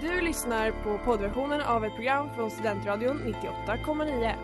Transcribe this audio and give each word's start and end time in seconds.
Du 0.00 0.20
lyssnar 0.20 0.70
på 0.70 0.98
poddversionen 1.04 1.60
av 1.60 1.84
ett 1.84 1.94
program 1.94 2.28
från 2.34 2.50
Studentradion 2.50 3.34
98,9. 3.66 4.34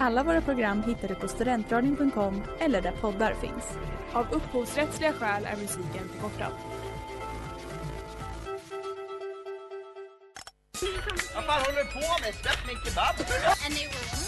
Alla 0.00 0.22
våra 0.22 0.40
program 0.40 0.82
hittar 0.82 1.08
du 1.08 1.14
på 1.14 1.28
studentradion.com 1.28 2.42
eller 2.58 2.82
där 2.82 2.92
poddar 2.92 3.34
finns. 3.34 3.78
Av 4.12 4.26
upphovsrättsliga 4.30 5.12
skäl 5.12 5.44
är 5.44 5.56
musiken 5.56 6.08
förkortad. 6.12 6.52
Vad 11.34 11.44
fan 11.44 11.62
håller 11.64 11.78
du 11.78 11.84
på 11.92 12.22
med? 12.22 12.34
Släpp 12.34 12.66
min 12.66 12.76
kebab! 12.84 13.14
And 13.66 13.74
they 13.74 13.86
were 13.86 14.20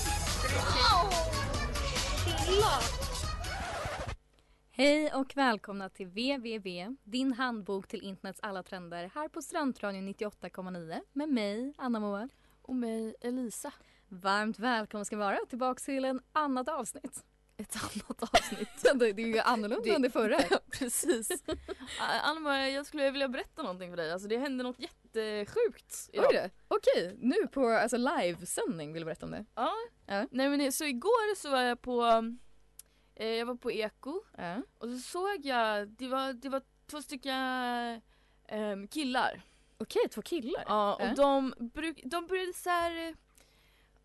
Hej 4.82 5.12
och 5.12 5.36
välkomna 5.36 5.88
till 5.88 6.06
www, 6.06 6.96
din 7.04 7.32
handbok 7.32 7.88
till 7.88 8.02
internets 8.02 8.40
alla 8.42 8.62
trender 8.62 9.10
här 9.14 9.28
på 9.28 9.42
Studentradion 9.42 10.08
98,9 10.08 11.00
med 11.12 11.28
mig, 11.28 11.74
Anna 11.78 12.00
Moa. 12.00 12.28
Och 12.62 12.74
mig, 12.74 13.14
Elisa. 13.20 13.72
Varmt 14.08 14.58
välkomna 14.58 15.04
ska 15.04 15.16
vara 15.16 15.38
tillbaka 15.48 15.80
till 15.80 16.04
en 16.04 16.20
annat 16.32 16.68
avsnitt. 16.68 17.24
Ett 17.56 17.76
annat 17.76 18.22
avsnitt. 18.22 18.68
det 18.94 19.06
är 19.22 19.26
ju 19.26 19.38
annorlunda 19.38 19.84
Det- 19.84 19.94
än 19.94 20.02
det 20.02 20.10
förra. 20.10 20.38
Precis. 20.78 21.42
Anna, 22.22 22.68
jag 22.68 22.86
skulle 22.86 23.10
vilja 23.10 23.28
berätta 23.28 23.62
någonting 23.62 23.90
för 23.90 23.96
dig. 23.96 24.12
Alltså 24.12 24.28
det 24.28 24.38
hände 24.38 24.64
något 24.64 24.78
jättesjukt 24.80 26.10
idag. 26.12 26.26
Oj 26.30 26.36
då. 26.68 26.76
Okej, 26.76 27.16
nu 27.20 27.46
på 27.52 27.68
alltså, 27.68 27.96
livesändning 27.96 28.92
vill 28.92 29.00
du 29.02 29.04
berätta 29.04 29.26
om 29.26 29.32
det? 29.32 29.44
Ja. 29.54 29.72
Ja. 30.06 30.26
Nej 30.30 30.48
men 30.48 30.58
det- 30.58 30.72
så 30.72 30.84
igår 30.84 31.34
så 31.34 31.50
var 31.50 31.60
jag 31.60 31.82
på, 31.82 32.02
eh, 33.14 33.26
jag 33.26 33.46
var 33.46 33.54
på 33.54 33.72
Eko 33.72 34.22
Ja. 34.36 34.56
och 34.78 34.88
så 34.88 34.98
såg 34.98 35.44
jag, 35.46 35.88
det 35.88 36.08
var, 36.08 36.32
det 36.32 36.48
var 36.48 36.62
två 36.86 37.02
stycken 37.02 37.34
ehm, 38.48 38.88
killar. 38.88 39.42
Okej, 39.78 40.08
två 40.10 40.22
killar. 40.22 40.64
Ja 40.66 40.94
och 40.94 41.02
Ja. 41.02 41.14
de, 41.14 41.54
bruk, 41.58 42.00
de 42.04 42.26
började 42.26 42.52
såhär 42.52 43.14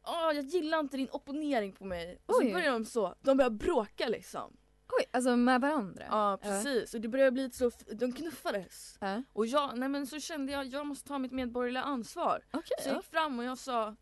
Åh 0.03 0.31
jag 0.35 0.45
gillar 0.45 0.79
inte 0.79 0.97
din 0.97 1.09
opponering 1.11 1.73
på 1.73 1.85
mig. 1.85 2.21
Och 2.25 2.35
så 2.35 2.41
Oj. 2.41 2.53
började 2.53 2.71
de 2.71 2.85
så, 2.85 3.15
de 3.21 3.37
började 3.37 3.55
bråka 3.55 4.07
liksom. 4.07 4.57
Oj, 4.99 5.05
alltså 5.11 5.35
med 5.35 5.61
varandra? 5.61 6.03
Ja 6.09 6.37
precis 6.41 6.93
och 6.93 7.01
det 7.01 7.07
började 7.07 7.31
bli 7.31 7.51
så, 7.51 7.71
de 7.91 8.13
knuffades. 8.13 8.97
Ja. 9.01 9.23
Och 9.33 9.45
jag, 9.45 9.77
nej 9.77 9.89
men 9.89 10.07
så 10.07 10.19
kände 10.19 10.51
jag, 10.51 10.65
jag 10.67 10.85
måste 10.87 11.07
ta 11.07 11.17
mitt 11.17 11.31
medborgerliga 11.31 11.83
ansvar. 11.83 12.45
Okej, 12.51 12.77
Så 12.81 12.89
jag 12.89 12.93
ja. 12.95 12.97
gick 12.97 13.05
fram 13.11 13.39
och 13.39 13.45
jag 13.45 13.57
sa 13.57 13.95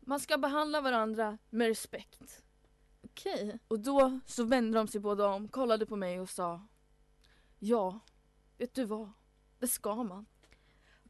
Man 0.00 0.20
ska 0.20 0.38
behandla 0.38 0.80
varandra 0.80 1.38
med 1.50 1.68
respekt. 1.68 2.43
Okej. 3.14 3.58
Och 3.68 3.80
då 3.80 4.20
så 4.26 4.44
vände 4.44 4.78
de 4.78 4.88
sig 4.88 5.00
båda 5.00 5.26
om, 5.26 5.48
kollade 5.48 5.86
på 5.86 5.96
mig 5.96 6.20
och 6.20 6.30
sa 6.30 6.66
Ja, 7.58 8.00
vet 8.58 8.74
du 8.74 8.84
vad? 8.84 9.10
Det 9.58 9.68
ska 9.68 9.94
man. 10.02 10.26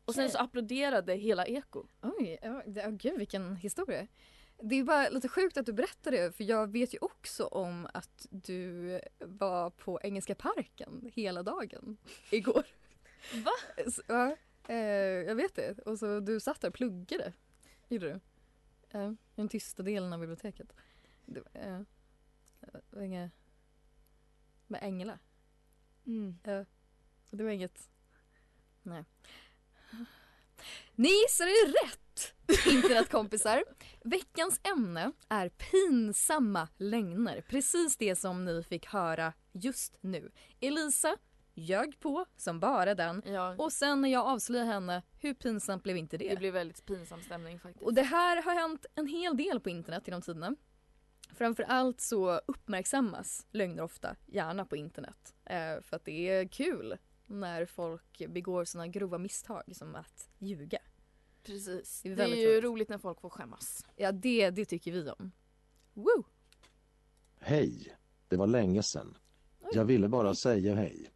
Och 0.04 0.14
sen 0.14 0.30
så 0.30 0.38
applåderade 0.38 1.14
hela 1.14 1.46
Eko. 1.46 1.86
Oj, 2.02 2.38
oh, 2.42 2.90
gud 2.90 3.18
vilken 3.18 3.56
historia. 3.56 4.06
Det 4.62 4.74
är 4.74 4.84
bara 4.84 5.08
lite 5.08 5.28
sjukt 5.28 5.56
att 5.56 5.66
du 5.66 5.72
berättar 5.72 6.10
det 6.10 6.36
för 6.36 6.44
jag 6.44 6.72
vet 6.72 6.94
ju 6.94 6.98
också 7.00 7.44
om 7.44 7.88
att 7.94 8.26
du 8.30 9.00
var 9.18 9.70
på 9.70 10.00
Engelska 10.02 10.34
parken 10.34 11.10
hela 11.14 11.42
dagen 11.42 11.96
igår. 12.30 12.64
Va? 13.34 13.52
Så, 13.90 14.02
ja, 14.06 14.36
eh, 14.68 14.76
jag 15.28 15.34
vet 15.34 15.54
det. 15.54 15.78
Och 15.78 15.98
så 15.98 16.20
du 16.20 16.40
satt 16.40 16.60
där 16.60 16.68
och 16.68 16.74
pluggade. 16.74 17.32
Gjorde 17.88 18.08
du? 18.08 18.20
I 18.98 19.16
den 19.34 19.48
tysta 19.48 19.82
delen 19.82 20.12
av 20.12 20.20
biblioteket. 20.20 20.72
Det, 21.26 21.40
var, 21.54 21.84
var 22.90 23.02
inga... 23.02 23.30
Med 24.66 24.82
änglar. 24.82 25.18
Mm. 26.06 26.38
Ja. 26.42 26.64
Det 27.30 27.44
var 27.44 27.50
inget... 27.50 27.88
Nej. 28.82 29.04
Ni 30.94 31.08
gissade 31.08 31.50
rätt! 31.50 32.34
Internetkompisar. 32.66 33.64
Veckans 34.04 34.60
ämne 34.62 35.12
är 35.28 35.48
pinsamma 35.48 36.68
lögner. 36.76 37.40
Precis 37.48 37.96
det 37.96 38.16
som 38.16 38.44
ni 38.44 38.62
fick 38.62 38.86
höra 38.86 39.32
just 39.52 39.98
nu. 40.00 40.30
Elisa 40.60 41.16
ljög 41.54 42.00
på 42.00 42.26
som 42.36 42.60
bara 42.60 42.94
den. 42.94 43.22
Ja, 43.26 43.54
Och 43.58 43.72
sen 43.72 44.00
när 44.00 44.08
jag 44.08 44.26
avslöjade 44.26 44.70
henne, 44.70 45.02
hur 45.20 45.34
pinsamt 45.34 45.82
blev 45.82 45.96
inte 45.96 46.16
det? 46.16 46.28
det 46.28 46.36
blev 46.36 46.52
väldigt 46.52 46.86
pinsam 46.86 47.22
stämning 47.22 47.60
faktiskt. 47.60 47.82
Och 47.82 47.94
det 47.94 48.02
här 48.02 48.42
har 48.42 48.54
hänt 48.54 48.86
en 48.94 49.06
hel 49.06 49.36
del 49.36 49.60
på 49.60 49.70
internet 49.70 50.02
genom 50.06 50.22
tiderna. 50.22 50.56
Framförallt 51.32 52.00
så 52.00 52.40
uppmärksammas 52.46 53.46
lögner 53.50 53.82
ofta, 53.82 54.16
gärna 54.26 54.64
på 54.64 54.76
internet. 54.76 55.34
Eh, 55.44 55.80
för 55.82 55.96
att 55.96 56.04
det 56.04 56.28
är 56.28 56.48
kul 56.48 56.96
när 57.26 57.66
folk 57.66 58.22
begår 58.28 58.64
sådana 58.64 58.88
grova 58.88 59.18
misstag 59.18 59.62
som 59.72 59.94
att 59.94 60.28
ljuga. 60.38 60.78
Precis. 61.42 62.00
Det 62.02 62.08
Det 62.08 62.12
är 62.22 62.26
är, 62.26 62.28
väldigt 62.28 62.38
ju 62.38 62.48
roligt. 62.48 62.64
roligt 62.64 62.88
när 62.88 62.98
folk 62.98 63.20
får 63.20 63.30
skämmas. 63.30 63.86
Ja, 63.96 64.12
det, 64.12 64.50
det 64.50 64.64
tycker 64.64 64.92
vi 64.92 65.10
om. 65.10 65.32
Woo! 65.94 66.24
Hej! 67.40 67.96
Det 68.28 68.36
var 68.36 68.46
länge 68.46 68.82
sedan. 68.82 69.16
Jag 69.72 69.84
ville 69.84 70.08
bara 70.08 70.34
säga 70.34 70.74
hej. 70.74 71.10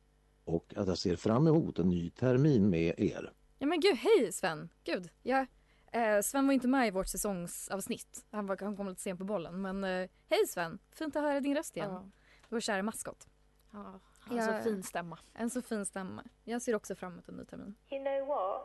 Och 0.45 0.75
att 0.77 0.89
jag 0.89 0.99
ser 0.99 1.17
fram 1.17 1.47
emot 1.47 1.79
en 1.79 1.89
ny 1.89 2.11
termin 2.11 2.71
med 2.71 2.95
er. 2.99 3.33
Ja 3.59 3.67
men 3.67 3.81
gud, 3.81 3.97
hej 3.97 4.33
Sven! 4.33 4.69
Gud, 4.85 5.09
ja. 5.23 5.47
Eh, 5.93 6.21
Sven 6.21 6.47
var 6.47 6.55
inte 6.55 6.69
med 6.69 6.89
i 6.89 6.91
vårt 6.91 7.09
säsongsavsnitt. 7.09 8.27
Han, 8.31 8.47
var, 8.47 8.59
han 8.61 8.77
kom 8.77 8.89
lite 8.89 9.01
sent 9.01 9.19
på 9.19 9.25
bollen. 9.25 9.63
Men 9.63 9.85
eh, 9.85 10.09
hej 10.29 10.47
Sven! 10.49 10.79
Fint 10.93 11.17
att 11.17 11.23
höra 11.23 11.41
din 11.41 11.57
röst 11.57 11.77
igen. 11.77 11.91
Ja. 11.91 12.11
Vår 12.49 12.61
kära 12.61 12.83
maskot. 12.83 13.29
Ja, 13.73 14.01
han 14.21 14.39
har 14.39 14.59
så 14.59 14.63
fin 14.63 14.83
stämma. 14.83 15.19
En 15.35 15.51
så 15.51 15.63
fin 15.63 15.87
stämma. 15.87 16.25
Jag 16.45 16.63
ser 16.63 16.75
också 16.75 16.95
fram 16.95 17.13
emot 17.13 17.29
en 17.29 17.37
ny 17.37 17.45
termin. 17.45 17.75
You 17.91 18.05
know 18.05 18.29
what? 18.29 18.63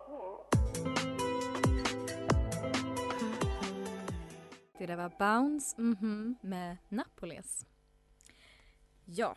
Det 4.78 4.86
där 4.86 4.96
var 4.96 5.12
Bounce 5.20 5.82
mhm, 5.82 6.36
med 6.42 6.78
Napoles. 6.90 7.66
Ja, 9.06 9.36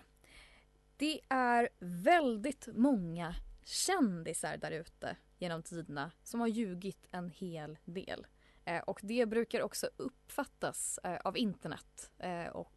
det 0.97 1.21
är 1.29 1.69
väldigt 1.79 2.69
många 2.73 3.35
kändisar 3.65 4.57
där 4.57 4.71
ute 4.71 5.17
genom 5.39 5.63
tiderna 5.63 6.11
som 6.23 6.41
har 6.41 6.47
ljugit 6.47 7.07
en 7.11 7.31
hel 7.31 7.79
del. 7.85 8.27
Eh, 8.65 8.83
och 8.83 9.01
det 9.03 9.27
brukar 9.27 9.63
också 9.63 9.91
uppfattas 9.97 10.99
eh, 11.05 11.17
av 11.25 11.37
internet 11.37 12.11
eh, 12.19 12.47
och 12.47 12.73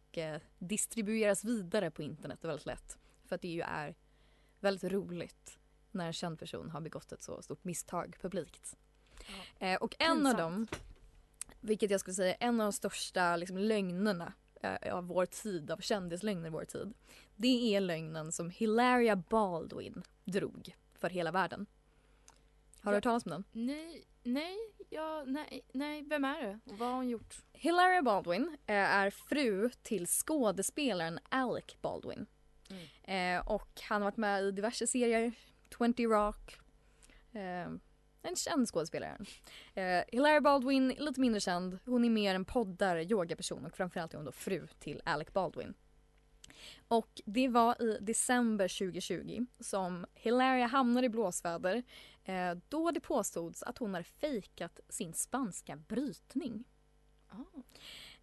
distribueras 0.58 1.44
vidare 1.44 1.90
på 1.90 2.02
internet 2.02 2.44
väldigt 2.44 2.66
lätt. 2.66 2.98
För 3.24 3.34
att 3.34 3.42
det 3.42 3.48
ju 3.48 3.60
är 3.60 3.94
väldigt 4.60 4.92
roligt 4.92 5.58
när 5.90 6.06
en 6.06 6.12
känd 6.12 6.38
person 6.38 6.70
har 6.70 6.80
begått 6.80 7.12
ett 7.12 7.22
så 7.22 7.42
stort 7.42 7.64
misstag 7.64 8.16
publikt. 8.20 8.76
Eh, 9.58 9.74
och 9.74 9.96
en 9.98 10.10
av 10.10 10.16
Pinsamt. 10.16 10.38
dem 10.38 10.66
vilket 11.60 11.90
jag 11.90 12.00
skulle 12.00 12.14
säga 12.14 12.34
är 12.34 12.46
en 12.48 12.60
av 12.60 12.64
de 12.64 12.72
största 12.72 13.36
liksom, 13.36 13.58
lögnerna 13.58 14.32
av 14.92 15.06
vår 15.06 15.26
tid, 15.26 15.70
av 15.70 15.78
kändislögner 15.78 16.46
i 16.46 16.50
vår 16.50 16.64
tid. 16.64 16.94
Det 17.36 17.76
är 17.76 17.80
lögnen 17.80 18.32
som 18.32 18.50
Hilaria 18.50 19.16
Baldwin 19.16 20.02
drog 20.24 20.76
för 20.94 21.10
hela 21.10 21.30
världen. 21.30 21.66
Har 22.82 22.92
du 22.92 22.96
hört 22.96 23.04
talas 23.04 23.26
om 23.26 23.30
den? 23.30 23.44
Nej, 23.52 24.04
nej, 24.22 24.56
ja, 24.90 25.24
nej, 25.26 25.62
nej, 25.72 26.02
vem 26.02 26.24
är 26.24 26.42
det? 26.42 26.60
Och 26.64 26.78
vad 26.78 26.88
har 26.88 26.96
hon 26.96 27.08
gjort? 27.08 27.34
Hilaria 27.52 28.02
Baldwin 28.02 28.56
eh, 28.66 28.74
är 28.74 29.10
fru 29.10 29.70
till 29.82 30.06
skådespelaren 30.06 31.18
Alec 31.28 31.64
Baldwin. 31.82 32.26
Eh, 33.02 33.48
och 33.48 33.80
han 33.88 34.02
har 34.02 34.06
varit 34.10 34.16
med 34.16 34.44
i 34.44 34.50
diverse 34.50 34.86
serier, 34.86 35.32
20 35.78 36.06
Rock. 36.06 36.58
Eh, 37.32 37.68
en 38.22 38.36
känd 38.36 38.68
skådespelare. 38.68 39.18
Hilaria 40.08 40.40
Baldwin, 40.40 40.88
lite 40.88 41.20
mindre 41.20 41.40
känd. 41.40 41.78
Hon 41.84 42.04
är 42.04 42.10
mer 42.10 42.34
en 42.34 42.44
poddare, 42.44 43.04
yogaperson 43.04 43.66
och 43.66 43.76
framförallt 43.76 44.12
är 44.12 44.18
hon 44.18 44.24
då 44.24 44.32
fru 44.32 44.66
till 44.78 45.02
Alec 45.04 45.32
Baldwin. 45.32 45.74
Och 46.88 47.20
det 47.24 47.48
var 47.48 47.82
i 47.82 47.98
december 48.00 48.78
2020 48.78 49.46
som 49.60 50.06
Hilaria 50.14 50.66
hamnade 50.66 51.06
i 51.06 51.10
blåsväder 51.10 51.82
eh, 52.24 52.54
då 52.68 52.90
det 52.90 53.00
påstods 53.00 53.62
att 53.62 53.78
hon 53.78 53.94
hade 53.94 54.04
fejkat 54.04 54.80
sin 54.88 55.14
spanska 55.14 55.76
brytning. 55.76 56.64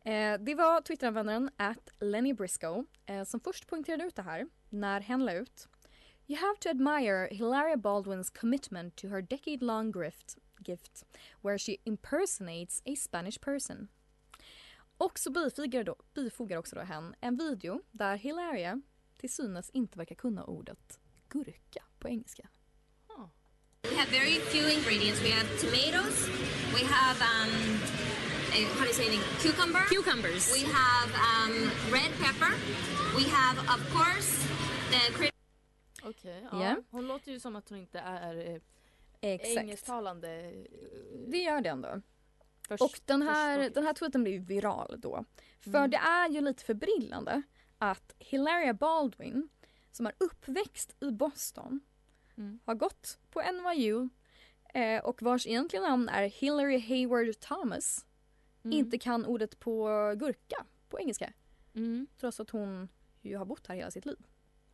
Eh, 0.04 0.40
det 0.40 0.56
var 0.56 0.82
Twitteranvändaren 0.82 1.50
at 1.58 1.90
Lenny 2.00 2.34
Briscoe 2.34 2.86
eh, 3.06 3.24
som 3.24 3.40
först 3.40 3.68
poängterade 3.68 4.04
ut 4.04 4.16
det 4.16 4.22
här 4.22 4.48
när 4.70 5.02
hen 5.02 5.26
la 5.26 5.34
ut 5.34 5.68
You 6.30 6.40
have 6.40 6.58
to 6.60 6.70
admire 6.70 7.28
Hilaria 7.32 7.78
Baldwin's 7.78 8.30
commitment 8.30 8.96
to 8.98 9.08
her 9.08 9.22
decade-long 9.22 9.92
gift, 9.92 10.38
gift 10.66 11.06
where 11.42 11.58
she 11.58 11.78
impersonates 11.86 12.82
a 12.86 12.96
Spanish 12.96 13.40
person. 13.40 13.88
Och 14.98 15.20
så 15.20 15.30
bifogar, 15.32 15.84
då, 15.84 15.96
bifogar 16.14 16.58
också 16.58 16.76
då 16.76 16.82
hen 16.82 17.16
en 17.22 17.36
video 17.38 17.82
där 17.92 18.16
Hilaria 18.18 18.82
till 19.18 19.34
synes 19.34 19.70
inte 19.70 19.98
verkar 19.98 20.16
kunna 20.16 20.44
ordet 20.44 21.00
gurka 21.30 21.84
på 22.00 22.08
engelska. 22.10 22.50
We 23.84 23.96
have 23.96 24.12
very 24.12 24.40
few 24.40 24.74
ingredients. 24.78 25.22
We 25.24 25.32
have 25.32 25.48
tomatoes. 25.64 26.28
We 26.76 26.84
have 26.86 27.18
um, 27.32 27.52
a, 28.56 28.60
how 28.78 28.82
do 28.82 28.88
you 28.88 28.94
say 28.94 29.06
it? 29.08 29.22
Cucumber. 29.44 29.82
Cucumbers. 29.96 30.46
We 30.56 30.64
have 30.82 31.10
um, 31.30 31.54
red 31.94 32.12
pepper. 32.24 32.52
We 33.18 33.24
have, 33.40 33.58
of 33.76 33.80
course, 33.96 34.30
the 34.92 35.32
Okej, 36.04 36.48
ja. 36.52 36.64
Ja. 36.64 36.76
Hon 36.90 37.08
låter 37.08 37.32
ju 37.32 37.40
som 37.40 37.56
att 37.56 37.70
hon 37.70 37.78
inte 37.78 38.00
är 38.00 38.62
Exakt. 39.22 39.58
engelsktalande. 39.58 40.30
eh, 40.42 40.52
Det 41.28 41.38
gör 41.38 41.62
det 41.62 41.70
ändå. 41.70 42.02
Först- 42.68 42.82
Och 42.84 43.00
den 43.06 43.22
här, 43.22 43.58
förstås. 43.58 43.74
den 43.74 43.84
här 43.84 43.94
tweeten 43.94 44.24
blev 44.24 44.42
viral 44.42 44.96
då. 45.00 45.26
För 45.60 45.70
Mm. 45.78 45.90
det 45.92 45.98
är 45.98 46.30
ju 46.30 46.42
lite 46.42 46.64
förbryllande 46.64 47.42
att 47.78 48.16
Hilaria 48.20 48.74
Baldwin 48.74 49.50
som 49.92 50.06
är 50.06 50.14
uppväxt 50.18 50.96
i 51.00 51.12
Boston 51.12 51.80
Mm. 52.38 52.60
har 52.66 52.76
gått 52.76 53.20
på 53.30 53.42
NYU 53.42 54.10
eh, 54.74 55.04
och 55.06 55.22
vars 55.22 55.48
egentliga 55.48 55.82
namn 55.82 56.10
är 56.10 56.24
Hillary 56.28 56.80
Hayward 56.80 57.40
Thomas 57.40 58.06
Mm. 58.64 58.78
inte 58.78 58.98
kan 58.98 59.26
ordet 59.26 59.60
på 59.60 59.88
gurka 60.18 60.66
på 60.90 61.00
engelska. 61.00 61.34
Mm. 61.76 62.08
Trots 62.20 62.40
att 62.40 62.50
hon 62.50 62.90
ju 63.22 63.38
har 63.38 63.46
bott 63.46 63.68
här 63.68 63.76
hela 63.76 63.92
sitt 63.92 64.06
liv. 64.06 64.18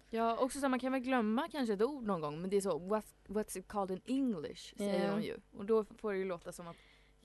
Ja, 0.09 0.37
också 0.37 0.59
så 0.59 0.61
här, 0.65 0.69
man 0.69 0.79
kan 0.79 0.91
väl 0.91 1.01
glömma 1.01 1.47
kanske 1.51 1.73
ett 1.73 1.81
ord 1.81 2.03
någon 2.03 2.21
gång 2.21 2.41
men 2.41 2.49
det 2.49 2.57
är 2.57 2.61
så 2.61 2.77
what, 2.79 3.05
what's 3.27 3.57
it 3.57 3.67
called 3.67 3.91
in 3.91 4.01
English 4.05 4.77
säger 4.77 5.05
Ja. 5.05 5.11
de 5.15 5.21
ju. 5.23 5.37
Och 5.57 5.65
då 5.65 5.83
får 5.85 6.11
det 6.11 6.17
ju 6.17 6.25
låta 6.25 6.51
som 6.51 6.67
att 6.67 6.75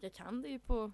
jag 0.00 0.12
kan 0.12 0.42
det 0.42 0.48
ju 0.48 0.58
på 0.58 0.92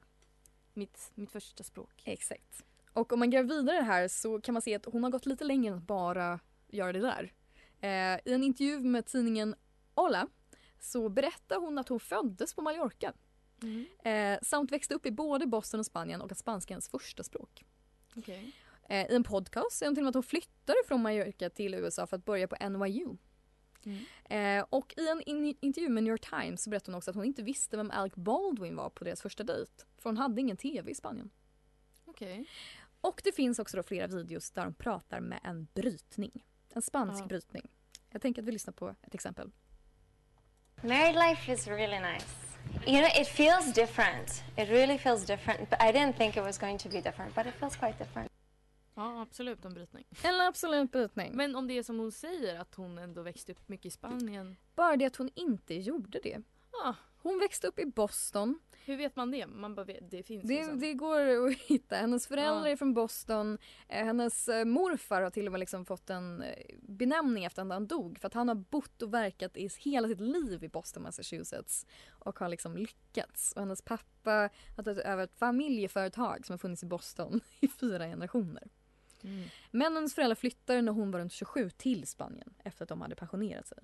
mitt, 0.72 1.10
mitt 1.14 1.30
första 1.30 1.64
språk. 1.64 2.02
Exakt. 2.04 2.64
Och 2.92 3.12
om 3.12 3.18
man 3.18 3.30
gräver 3.30 3.48
vidare 3.48 3.80
här 3.82 4.08
så 4.08 4.40
kan 4.40 4.52
man 4.52 4.62
se 4.62 4.74
att 4.74 4.84
hon 4.84 5.02
har 5.04 5.10
gått 5.10 5.26
lite 5.26 5.44
längre 5.44 5.72
än 5.72 5.78
att 5.78 5.86
bara 5.86 6.40
göra 6.68 6.92
det 6.92 7.00
där. 7.00 7.32
Eh, 7.80 8.20
I 8.24 8.34
en 8.34 8.44
intervju 8.44 8.80
med 8.80 9.06
tidningen 9.06 9.54
Hola 9.94 10.28
så 10.80 11.08
berättar 11.08 11.60
hon 11.60 11.78
att 11.78 11.88
hon 11.88 12.00
föddes 12.00 12.54
på 12.54 12.62
Mallorca 12.62 13.12
Mm. 13.62 13.86
eh, 14.04 14.38
samt 14.42 14.72
växte 14.72 14.94
upp 14.94 15.06
i 15.06 15.10
både 15.10 15.46
Boston 15.46 15.80
och 15.80 15.86
Spanien 15.86 16.20
och 16.20 16.32
att 16.32 16.38
spanska 16.38 16.72
är 16.72 16.74
hennes 16.74 16.88
första 16.88 17.22
språk. 17.22 17.64
Okej. 18.16 18.52
Eh, 18.88 19.06
I 19.12 19.14
en 19.16 19.24
podcast 19.24 19.76
säger 19.76 19.88
hon 19.90 19.94
till 19.94 20.02
och 20.02 20.04
med 20.04 20.08
att 20.08 20.14
hon 20.14 20.22
flyttade 20.22 20.78
från 20.86 21.02
Mallorca 21.02 21.50
till 21.50 21.74
USA 21.74 22.06
för 22.06 22.16
att 22.16 22.24
börja 22.24 22.48
på 22.48 22.68
NYU. 22.68 23.16
Mm. 23.86 24.58
Eh, 24.58 24.66
och 24.70 24.94
i 24.96 25.08
en 25.08 25.22
in- 25.26 25.56
intervju 25.60 25.88
med 25.88 26.02
New 26.02 26.10
York 26.10 26.30
Times 26.30 26.62
så 26.62 26.70
berättade 26.70 26.92
hon 26.92 26.98
också 26.98 27.10
att 27.10 27.16
hon 27.16 27.24
inte 27.24 27.42
visste 27.42 27.76
vem 27.76 27.90
Alec 27.90 28.14
Baldwin 28.14 28.76
var 28.76 28.90
på 28.90 29.04
deras 29.04 29.22
första 29.22 29.44
dejt. 29.44 29.72
För 29.98 30.10
hon 30.10 30.16
hade 30.16 30.40
ingen 30.40 30.56
tv 30.56 30.90
i 30.90 30.94
Spanien. 30.94 31.30
Okej. 32.04 32.44
Och 33.00 33.20
det 33.24 33.32
finns 33.32 33.58
också 33.58 33.76
då 33.76 33.82
flera 33.82 34.06
videos 34.06 34.50
där 34.50 34.64
de 34.64 34.74
pratar 34.74 35.20
med 35.20 35.40
en 35.44 35.66
brytning. 35.74 36.44
En 36.74 36.82
spansk 36.82 37.22
Ja. 37.22 37.26
brytning. 37.26 37.70
Jag 38.10 38.22
tänker 38.22 38.42
att 38.42 38.48
vi 38.48 38.52
lyssnar 38.52 38.72
på 38.74 38.88
ett 39.02 39.14
exempel. 39.14 39.50
Married 40.82 41.14
life 41.14 41.52
is 41.52 41.66
really 41.66 42.00
nice. 42.00 42.26
You 42.86 42.98
know, 43.00 43.10
it 43.20 43.28
feels 43.28 43.72
different. 43.74 44.42
It 44.56 44.68
really 44.68 44.98
feels 44.98 45.26
different. 45.26 45.70
But 45.70 45.78
I 45.82 45.92
didn't 45.92 46.12
think 46.16 46.36
it 46.36 46.42
was 46.42 46.58
going 46.58 46.78
to 46.78 46.88
be 46.88 47.00
different, 47.00 47.34
but 47.34 47.46
it 47.46 47.54
feels 47.54 47.76
quite 47.76 47.98
different. 47.98 48.30
Ja 48.94 49.22
absolut 49.22 49.64
en 49.64 49.74
brytning. 49.74 50.04
En 50.24 50.40
absolut 50.40 50.92
brytning. 50.92 51.36
Men 51.36 51.56
om 51.56 51.68
det 51.68 51.78
är 51.78 51.82
som 51.82 51.98
hon 51.98 52.12
säger 52.12 52.60
att 52.60 52.74
hon 52.74 52.98
ändå 52.98 53.22
växte 53.22 53.52
upp 53.52 53.68
mycket 53.68 53.86
i 53.86 53.90
Spanien. 53.90 54.56
Bara 54.74 54.96
det 54.96 55.04
att 55.06 55.16
hon 55.16 55.30
inte 55.34 55.74
gjorde 55.74 56.20
det. 56.22 56.42
Ja, 56.72 56.94
Hon 57.22 57.38
växte 57.38 57.66
upp 57.66 57.78
i 57.78 57.86
Boston. 57.86 58.58
hur 58.84 58.96
vet 58.96 59.16
man 59.16 59.30
det? 59.30 59.46
Man 59.46 59.74
bara 59.74 59.84
vet, 59.84 60.10
det 60.10 60.22
finns 60.22 60.42
Det, 60.48 60.54
liksom. 60.56 60.80
det 60.80 60.94
går 60.94 61.46
att 61.48 61.54
hitta. 61.58 61.96
Hennes 61.96 62.26
föräldrar 62.26 62.66
Ja. 62.66 62.68
är 62.72 62.76
från 62.76 62.94
Boston. 62.94 63.58
Eh, 63.88 64.04
Hennes 64.04 64.48
eh, 64.48 64.64
morfar 64.64 65.22
har 65.22 65.30
till 65.30 65.46
och 65.46 65.52
med 65.52 65.58
liksom 65.58 65.84
fått 65.86 66.10
en 66.10 66.42
eh, 66.42 66.54
benämning 66.82 67.44
efter 67.44 67.62
att 67.62 67.68
han 67.68 67.86
dog. 67.86 68.18
För 68.18 68.26
att 68.26 68.34
han 68.34 68.48
har 68.48 68.54
bott 68.54 69.02
och 69.02 69.14
verkat 69.14 69.56
i 69.56 69.68
hela 69.78 70.08
sitt 70.08 70.20
liv 70.20 70.64
i 70.64 70.68
Boston, 70.68 71.02
Massachusetts. 71.02 71.86
Och 72.10 72.38
har 72.38 72.48
liksom 72.48 72.76
lyckats. 72.76 73.52
Och 73.52 73.60
hennes 73.62 73.82
pappa 73.82 74.50
har 74.76 74.82
tagit 74.84 74.98
över 75.04 75.24
ett 75.24 75.38
familjeföretag 75.38 76.46
som 76.46 76.52
har 76.52 76.58
funnits 76.58 76.82
i 76.82 76.86
Boston 76.86 77.40
i 77.60 77.68
fyra 77.68 78.04
generationer. 78.06 78.68
Mm. 79.24 79.48
Men 79.70 79.94
hennes 79.94 80.14
föräldrar 80.14 80.34
flyttade 80.34 80.82
när 80.82 80.92
hon 80.92 81.10
var 81.10 81.20
runt 81.20 81.32
27 81.32 81.70
till 81.70 82.06
Spanien 82.06 82.54
efter 82.64 82.84
att 82.84 82.88
de 82.88 83.00
hade 83.00 83.14
pensionerat 83.14 83.66
sig. 83.66 83.78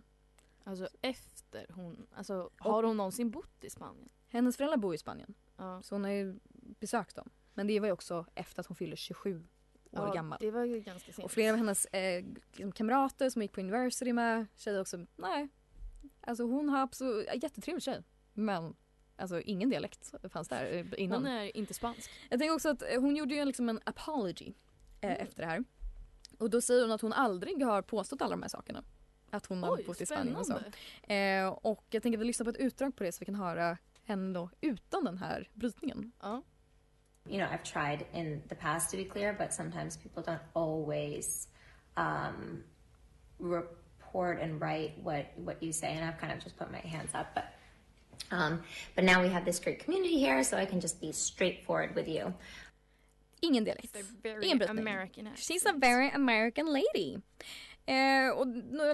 Alltså 0.64 0.88
efter 1.02 1.66
hon, 1.72 2.06
alltså 2.14 2.50
har 2.58 2.82
hon 2.82 2.96
någonsin 2.96 3.31
bott 3.31 3.64
i 3.64 3.70
Spanien? 3.70 4.08
Hennes 4.28 4.56
föräldrar 4.56 4.76
bor 4.76 4.94
i 4.94 4.98
Spanien 4.98 5.34
Ja. 5.56 5.82
så 5.82 5.94
hon 5.94 6.04
har 6.04 6.10
ju 6.10 6.38
besökt 6.81 7.16
dem. 7.16 7.31
Men 7.54 7.66
det 7.66 7.81
var 7.81 7.87
ju 7.87 7.92
också 7.92 8.26
efter 8.34 8.60
att 8.60 8.66
hon 8.66 8.76
fyllde 8.76 8.96
27 8.96 9.37
år 9.37 9.44
ja, 9.90 10.12
gammal. 10.12 10.38
Det 10.40 10.50
var 10.50 10.64
ju 10.64 10.81
ganska 10.81 11.12
sent. 11.12 11.25
Och 11.25 11.31
flera 11.31 11.50
av 11.50 11.56
hennes 11.56 11.84
eh, 11.84 12.25
kamrater 12.75 13.31
som 13.31 13.42
gick 13.42 13.52
på 13.52 13.60
university 13.60 14.12
med 14.12 14.46
tjejer 14.56 14.81
också, 14.81 15.06
nej. 15.16 15.48
Alltså 16.20 16.44
hon 16.44 16.69
har 16.69 16.81
absolut, 16.82 17.42
jättetrevlig 17.42 17.82
tjej. 17.82 18.02
Men 18.32 18.75
alltså 19.16 19.40
ingen 19.40 19.70
dialekt 19.70 20.14
fanns 20.32 20.48
där 20.48 20.72
eh, 20.72 20.87
innan. 20.96 21.22
Hon 21.22 21.32
är 21.32 21.56
inte 21.56 21.75
spansk. 21.75 22.10
Jag 22.31 22.38
tänker 22.38 22.54
också 22.54 22.69
att 22.69 22.82
hon 22.96 23.16
gjorde 23.16 23.34
ju 23.34 23.44
liksom 23.44 23.69
en 23.69 23.81
apology 23.84 24.52
eh, 25.00 25.11
Mm. 25.11 25.23
efter 25.23 25.43
det 25.43 25.49
här. 25.49 25.64
Och 26.38 26.50
då 26.50 26.61
säger 26.61 26.82
hon 26.82 26.93
att 26.93 27.00
hon 27.00 27.12
aldrig 27.12 27.62
har 27.64 27.82
påstått 27.82 28.23
alla 28.23 28.31
de 28.31 28.43
här 28.43 28.49
sakerna. 28.49 28.82
Att 29.31 29.47
hon 29.47 29.62
har 29.62 29.82
bott 29.87 30.00
i 30.00 30.06
Spanien 30.06 30.37
och 30.37 30.47
så. 30.47 30.58
spännande. 31.06 31.43
Eh, 31.43 31.49
och 31.49 31.85
jag 31.91 32.02
tänker 32.02 32.19
att 32.19 32.23
vi 32.23 32.26
lyssnar 32.26 32.44
på 32.44 32.50
ett 32.50 32.56
utdrag 32.56 32.97
på 32.97 33.05
det 33.05 33.12
så 33.12 33.19
vi 33.20 33.26
kan 33.26 33.35
höra 33.35 33.79
henne 34.05 34.32
då 34.35 34.50
utan 34.61 35.05
den 35.05 35.19
här 35.19 35.49
brytningen. 35.55 36.12
Ja. 36.23 36.43
you 37.29 37.38
know, 37.38 37.49
I've 37.49 37.62
tried 37.62 38.06
in 38.14 38.43
the 38.49 38.55
past 38.55 38.91
to 38.91 38.97
be 38.97 39.05
clear, 39.05 39.32
but 39.38 39.52
sometimes 39.52 39.97
people 39.97 40.23
don't 40.23 40.41
always 40.55 41.49
um, 41.97 42.62
report 43.38 44.41
and 44.41 44.61
write 44.61 44.93
what 45.02 45.26
what 45.37 45.62
you 45.62 45.73
say, 45.73 45.88
and 45.97 46.05
I've 46.05 46.19
kind 46.20 46.32
of 46.32 46.43
just 46.44 46.56
put 46.56 46.70
my 46.70 46.79
hands 46.79 47.14
up. 47.14 47.26
But 47.35 47.44
um, 48.31 48.62
but 48.94 49.05
now 49.05 49.23
we 49.23 49.29
have 49.29 49.44
this 49.44 49.61
great 49.61 49.85
community 49.85 50.19
here, 50.19 50.43
so 50.44 50.56
I 50.56 50.64
can 50.67 50.81
just 50.81 51.00
be 51.00 51.12
straightforward 51.12 51.94
with 51.94 52.08
you. 52.08 52.32
Ingen 53.40 53.64
dialekt. 53.64 53.96
Ingen 54.42 54.58
brytning. 54.58 54.84
She's 55.34 55.69
a 55.70 55.72
very 55.76 56.10
American 56.10 56.66
lady. 56.72 57.16
Eh, 57.87 58.31
och 58.38 58.46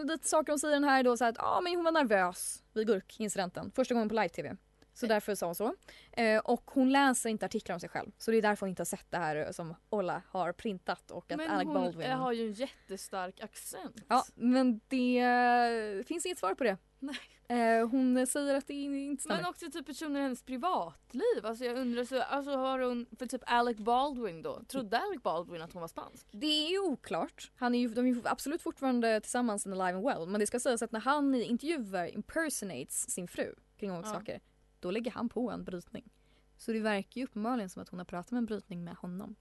lite 0.04 0.28
saker 0.28 0.52
hon 0.52 0.58
säger 0.58 0.74
den 0.74 0.84
här 0.84 0.98
är 0.98 1.02
då 1.02 1.16
så 1.16 1.24
att 1.24 1.38
ah, 1.38 1.60
men 1.60 1.74
hon 1.74 1.84
var 1.84 1.92
nervös 1.92 2.62
vid 2.74 2.86
gurkincidenten. 2.86 3.70
Första 3.76 3.94
gången 3.94 4.08
på 4.08 4.14
live-tv. 4.14 4.56
Så 4.94 5.06
därför 5.06 5.34
sa 5.34 5.46
hon 5.46 5.54
så. 5.54 5.74
Eh, 6.12 6.38
och 6.38 6.70
hon 6.74 6.92
läser 6.92 7.28
inte 7.30 7.46
artiklar 7.46 7.74
om 7.74 7.80
sig 7.80 7.88
själv. 7.88 8.10
Så 8.18 8.30
det 8.30 8.36
är 8.36 8.42
därför 8.42 8.60
hon 8.60 8.68
inte 8.68 8.80
har 8.80 8.84
sett 8.86 9.10
det 9.10 9.18
här 9.18 9.52
som 9.52 9.74
Ola 9.90 10.22
har 10.28 10.52
printat 10.52 11.10
och 11.10 11.32
att 11.32 11.38
Men 11.38 11.50
Alec 11.50 11.64
hon 11.66 11.74
Baldwin. 11.74 12.06
eh, 12.10 12.18
har 12.18 12.32
ju 12.32 12.46
en 12.46 12.52
jättestark 12.52 13.40
accent. 13.40 13.96
Ja, 14.08 14.24
men 14.34 14.80
det 14.88 15.18
eh, 15.18 16.04
finns 16.06 16.26
inget 16.26 16.38
svar 16.38 16.54
på 16.54 16.64
det. 16.64 16.76
Nej. 16.98 17.16
Eh, 17.48 17.88
hon 17.88 18.26
säger 18.26 18.54
att 18.54 18.66
det 18.66 18.74
inte 18.74 19.22
stämmer. 19.22 19.40
Men 19.40 19.50
också 19.50 19.70
typ 19.70 19.86
personer 19.86 20.20
i 20.20 20.22
hennes 20.22 20.42
privatliv. 20.42 21.22
Alltså 21.46 21.64
jag 21.64 21.76
undrar 21.76 22.04
så, 22.04 22.22
alltså 22.22 22.50
har 22.56 22.78
hon, 22.78 23.06
för 23.18 23.26
typ 23.26 23.42
Alec 23.46 23.76
Baldwin 23.76 24.42
då, 24.42 24.62
trodde 24.68 24.98
Alec 24.98 25.22
Baldwin 25.22 25.62
att 25.62 25.72
hon 25.72 25.80
var 25.80 25.88
spansk? 25.88 26.26
Det 26.32 26.66
är 26.66 26.70
ju 26.70 26.78
oklart. 26.78 27.50
Han 27.56 27.74
är 27.74 27.78
ju, 27.78 27.88
de 27.88 28.00
är 28.06 28.14
ju 28.14 28.22
absolut 28.24 28.62
fortfarande 28.62 29.20
tillsammans 29.20 29.66
in 29.66 29.72
Alive 29.72 29.98
and 29.98 30.06
Well. 30.06 30.28
Men 30.28 30.40
det 30.40 30.46
ska 30.46 30.60
sägas 30.60 30.82
att 30.82 30.92
när 30.92 31.00
han 31.00 31.34
i 31.34 31.42
intervjuer 31.42 32.14
impersonates 32.14 33.10
sin 33.10 33.28
fru 33.28 33.54
kring 33.76 33.92
olika 33.92 34.08
Ja. 34.08 34.14
saker. 34.14 34.40
Då 34.80 34.90
lägger 34.90 35.10
han 35.10 35.28
på 35.28 35.50
en 35.50 35.64
brytning. 35.64 36.12
Så 36.56 36.72
det 36.72 36.80
verkar 36.80 37.20
ju 37.20 37.24
uppenbarligen 37.24 37.70
som 37.70 37.82
att 37.82 37.88
hon 37.88 37.98
har 37.98 38.04
pratat 38.04 38.30
med 38.30 38.38
en 38.38 38.46
brytning 38.46 38.84
med 38.84 38.94
honom. 38.96 39.36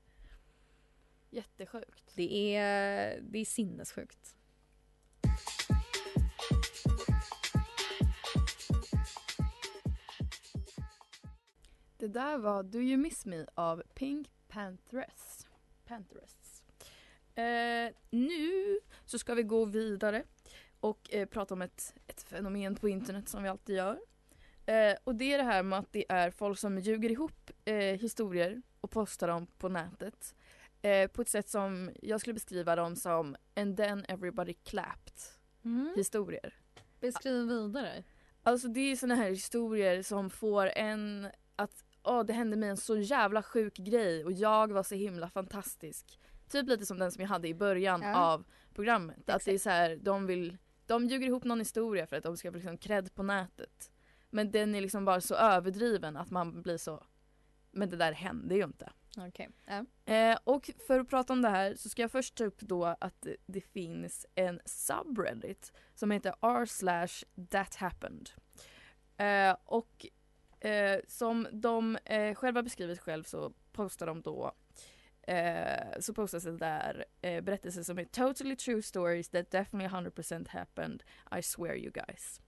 Jättesjukt. 1.29 2.11
Det 2.15 2.55
är, 2.55 3.19
det 3.21 3.39
är 3.39 3.45
sinnessjukt. 3.45 4.34
Det 12.05 12.09
där 12.09 12.37
var 12.37 12.63
Do 12.63 12.79
You 12.79 12.97
Miss 12.97 13.25
Me 13.25 13.45
av 13.55 13.83
Pink 13.93 14.27
Panthers. 14.47 15.45
Panthers. 15.87 16.61
Eh, 17.35 17.93
nu 18.09 18.79
så 19.05 19.19
ska 19.19 19.33
vi 19.33 19.43
gå 19.43 19.65
vidare 19.65 20.23
och 20.79 21.13
eh, 21.13 21.27
prata 21.27 21.53
om 21.53 21.61
ett, 21.61 21.93
ett 22.07 22.21
fenomen 22.21 22.75
på 22.75 22.89
internet 22.89 23.29
som 23.29 23.43
vi 23.43 23.49
alltid 23.49 23.75
gör. 23.75 23.99
Eh, 24.65 24.95
och 25.03 25.15
det 25.15 25.33
är 25.33 25.37
det 25.37 25.43
här 25.43 25.63
med 25.63 25.79
att 25.79 25.91
det 25.91 26.05
är 26.09 26.31
folk 26.31 26.59
som 26.59 26.79
ljuger 26.79 27.11
ihop 27.11 27.51
eh, 27.65 27.75
historier 27.75 28.61
och 28.81 28.91
postar 28.91 29.27
dem 29.27 29.47
på 29.47 29.69
nätet. 29.69 30.35
Eh, 30.81 31.07
på 31.07 31.21
ett 31.21 31.29
sätt 31.29 31.49
som 31.49 31.91
jag 32.01 32.21
skulle 32.21 32.33
beskriva 32.33 32.75
dem 32.75 32.95
som 32.95 33.35
and 33.55 33.77
then 33.77 34.05
everybody 34.07 34.53
clapped 34.53 35.19
historier. 35.95 36.53
Beskriv 36.99 37.47
vidare. 37.47 38.03
Alltså 38.43 38.67
det 38.67 38.79
är 38.79 38.95
såna 38.95 39.15
här 39.15 39.29
historier 39.29 40.01
som 40.01 40.29
får 40.29 40.67
en 40.67 41.27
att 41.55 41.83
åh 42.05 42.23
det 42.25 42.33
hände 42.33 42.57
mig 42.57 42.69
en 42.69 42.77
så 42.77 42.97
jävla 42.97 43.43
sjuk 43.43 43.77
grej 43.77 44.25
och 44.25 44.31
jag 44.31 44.71
var 44.71 44.83
så 44.83 44.95
himla 44.95 45.29
fantastisk. 45.29 46.19
Typ 46.49 46.67
lite 46.67 46.85
som 46.85 46.99
den 46.99 47.11
som 47.11 47.21
jag 47.21 47.29
hade 47.29 47.47
i 47.47 47.53
början 47.53 48.01
Ja. 48.01 48.15
av 48.15 48.45
programmet. 48.73 49.29
Att 49.29 49.45
det 49.45 49.51
är 49.51 49.57
så 49.57 49.69
här, 49.69 49.95
de 49.95 50.25
vill, 50.25 50.57
de 50.85 51.05
ljuger 51.07 51.27
ihop 51.27 51.43
någon 51.43 51.59
historia 51.59 52.07
för 52.07 52.15
att 52.15 52.23
de 52.23 52.37
ska 52.37 52.51
få 52.51 52.55
liksom 52.57 52.77
cred 52.77 53.15
på 53.15 53.23
nätet. 53.23 53.91
Men 54.29 54.51
den 54.51 54.75
är 54.75 54.81
liksom 54.81 55.05
bara 55.05 55.21
så 55.21 55.35
överdriven 55.35 56.17
att 56.17 56.31
man 56.31 56.61
blir 56.61 56.77
så, 56.77 57.03
men 57.71 57.89
det 57.89 57.97
där 57.97 58.11
hände 58.11 58.55
ju 58.55 58.63
inte. 58.63 58.91
Okej. 59.17 59.49
Ja. 59.65 60.13
Eh, 60.13 60.37
och 60.43 60.69
för 60.87 60.99
att 60.99 61.09
prata 61.09 61.33
om 61.33 61.41
det 61.41 61.49
här 61.49 61.75
så 61.75 61.89
ska 61.89 62.01
jag 62.01 62.11
först 62.11 62.35
ta 62.35 62.43
upp 62.43 62.61
då 62.61 62.85
att 62.85 63.21
det, 63.21 63.35
det 63.45 63.61
finns 63.61 64.25
en 64.35 64.59
subreddit 64.65 65.73
som 65.93 66.11
heter 66.11 66.35
r 66.41 66.65
slash 66.65 67.25
that 67.49 67.75
happened. 67.75 68.29
Eh, 69.17 69.55
och 69.65 70.05
eh, 70.65 70.99
som 71.07 71.47
de 71.51 71.97
eh, 72.05 72.35
själva 72.35 72.63
beskrivit 72.63 72.99
själv 72.99 73.23
så 73.23 73.53
postar 73.71 74.05
de 74.05 74.21
då 74.21 74.53
eh, 75.27 75.99
så 75.99 76.13
postas 76.13 76.43
det 76.43 76.57
där 76.57 77.05
eh, 77.21 77.41
berättelser 77.41 77.83
som 77.83 77.99
är 77.99 78.05
totally 78.05 78.55
true 78.55 78.81
stories 78.81 79.29
that 79.29 79.51
definitely 79.51 79.87
100% 79.87 80.49
happened 80.49 81.03
I 81.39 81.41
swear 81.41 81.75
you 81.75 81.91
guys. 81.91 82.41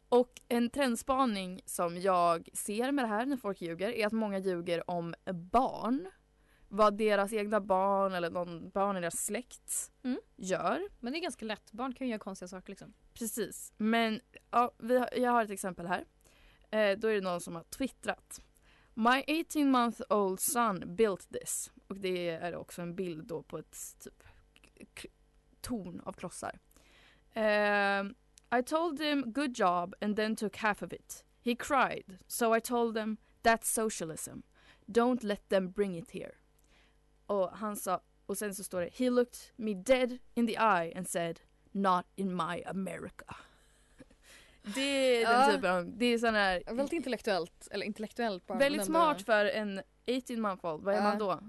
Och 0.10 0.42
en 0.48 0.70
trendspaning 0.70 1.62
som 1.66 1.98
jag 1.98 2.50
ser 2.54 2.92
med 2.92 3.04
det 3.06 3.10
här 3.10 3.26
när 3.26 3.38
folk 3.38 3.62
ljuger 3.62 3.90
är 3.90 4.08
att 4.08 4.14
många 4.14 4.38
ljuger 4.40 4.90
om 4.90 5.16
barn. 5.52 6.10
Vad 6.68 6.98
deras 6.98 7.34
egna 7.34 7.62
barn 7.62 8.14
eller 8.14 8.30
någon 8.30 8.70
barn 8.70 8.98
i 8.98 9.02
deras 9.02 9.26
släkt 9.26 9.92
Mm. 10.04 10.20
gör. 10.36 10.82
Men 11.00 11.14
det 11.14 11.20
är 11.20 11.22
ganska 11.22 11.46
lätt. 11.46 11.72
Barn 11.72 11.94
kan 11.94 12.08
ju 12.08 12.12
göra 12.12 12.20
konstiga 12.20 12.48
saker 12.48 12.70
liksom. 12.70 12.94
Precis. 13.14 13.74
Men 13.78 14.22
ja, 14.52 14.72
har, 14.82 15.10
jag 15.18 15.32
har 15.32 15.44
ett 15.44 15.50
exempel 15.52 15.88
här. 15.88 16.06
Eh, 16.72 16.98
då 17.00 17.08
är 17.08 17.14
det 17.14 17.22
någon 17.22 17.42
som 17.42 17.56
har 17.56 17.64
twittrat. 17.64 18.42
My 18.94 19.42
18 19.48 19.72
month 19.72 20.02
old 20.10 20.40
son 20.40 20.96
built 20.96 21.30
this. 21.30 21.72
Och 21.88 21.98
det 21.98 22.30
är 22.30 22.56
också 22.56 22.82
en 22.82 22.96
bild 22.96 23.28
då 23.28 23.44
på 23.44 23.58
ett 23.58 23.78
typ 24.00 24.24
torn 25.64 26.02
av 26.06 26.14
klossar. 26.14 26.60
Eh, 27.34 28.04
I 28.60 28.64
told 28.66 29.00
him 29.02 29.32
good 29.34 29.60
job 29.60 29.96
and 30.02 30.16
then 30.16 30.36
took 30.36 30.56
half 30.56 30.82
of 30.84 30.94
it. 30.94 31.24
He 31.42 31.56
cried. 31.56 32.18
So 32.28 32.56
I 32.58 32.60
told 32.62 32.96
them 32.96 33.18
that's 33.44 33.66
socialism. 33.74 34.40
Don't 34.86 35.24
let 35.24 35.50
them 35.50 35.72
bring 35.72 35.98
it 35.98 36.12
here. 36.12 36.32
Och 37.26 37.50
han 37.50 37.76
sa, 37.76 38.02
och 38.26 38.38
sen 38.38 38.56
så 38.56 38.64
står 38.64 38.82
det 38.82 38.90
He 38.94 39.10
looked 39.10 39.40
me 39.56 39.74
dead 39.74 40.18
in 40.34 40.48
the 40.48 40.54
eye 40.54 40.94
and 40.98 41.08
said 41.10 41.40
Not 41.72 42.06
in 42.16 42.36
my 42.36 42.64
America. 42.66 43.36
Det 44.62 44.82
är 45.24 45.28
den 45.30 45.42
Ja. 45.42 45.52
typen 45.56 45.72
av, 45.72 45.98
det 45.98 46.06
är 46.06 46.18
sån 46.18 46.34
här 46.36 46.64
Väldigt 46.68 46.94
intellektuellt, 46.94 47.68
eller 47.72 47.86
intellektuellt 47.86 48.48
barn. 48.48 48.58
väldigt 48.58 48.86
smart 48.86 49.22
för 49.22 49.46
en 49.46 49.82
18 50.08 50.42
month 50.42 50.66
old. 50.66 50.84
Vad 50.84 50.94
är 50.96 50.98
Ja. 50.98 51.04
man 51.04 51.18
då? 51.18 51.40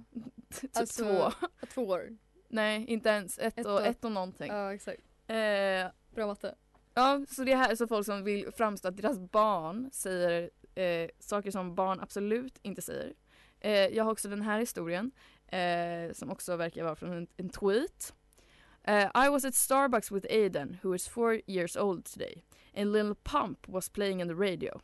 typ 0.60 0.76
Alltså, 0.76 1.02
två. 1.04 1.32
Två 1.74 1.82
år. 1.86 2.16
Nej, 2.54 2.84
inte 2.88 3.08
ens. 3.08 3.38
Ett, 3.38 3.58
Ett 3.58 3.66
och, 3.66 3.72
och- 3.74 3.86
ett 3.86 4.04
och 4.04 4.12
någonting. 4.12 4.52
Ja 4.52 4.74
exakt. 4.74 5.00
Eh, 5.26 5.86
Bra 6.14 6.26
matte. 6.26 6.54
ja, 6.94 7.20
så 7.28 7.44
det 7.44 7.54
här 7.54 7.70
är 7.70 7.76
så 7.76 7.86
folk 7.86 8.06
som 8.06 8.24
vill 8.24 8.52
framstå 8.56 8.88
att 8.88 8.96
deras 8.96 9.18
barn 9.18 9.90
säger 9.92 10.50
eh, 10.74 11.08
saker 11.18 11.50
som 11.50 11.74
barn 11.74 12.00
absolut 12.00 12.58
inte 12.62 12.82
säger. 12.82 13.12
Eh, 13.60 13.72
jag 13.72 14.04
har 14.04 14.12
också 14.12 14.28
den 14.28 14.42
här 14.42 14.58
historien 14.58 15.10
eh, 15.46 16.12
som 16.12 16.30
också 16.30 16.56
verkar 16.56 16.84
vara 16.84 16.96
från 16.96 17.12
en, 17.12 17.26
en 17.36 17.48
tweet. 17.48 18.14
Uh, 18.88 19.26
I 19.26 19.28
was 19.28 19.44
at 19.44 19.54
Starbucks 19.54 20.12
with 20.12 20.26
Aiden, 20.30 20.76
who 20.82 20.94
is 20.94 21.08
four 21.08 21.40
years 21.46 21.76
old 21.76 22.04
today, 22.04 22.42
and 22.76 22.92
Lil 22.92 23.14
Pump 23.14 23.68
was 23.68 23.88
playing 23.88 24.22
on 24.22 24.28
the 24.28 24.34
radio. 24.34 24.80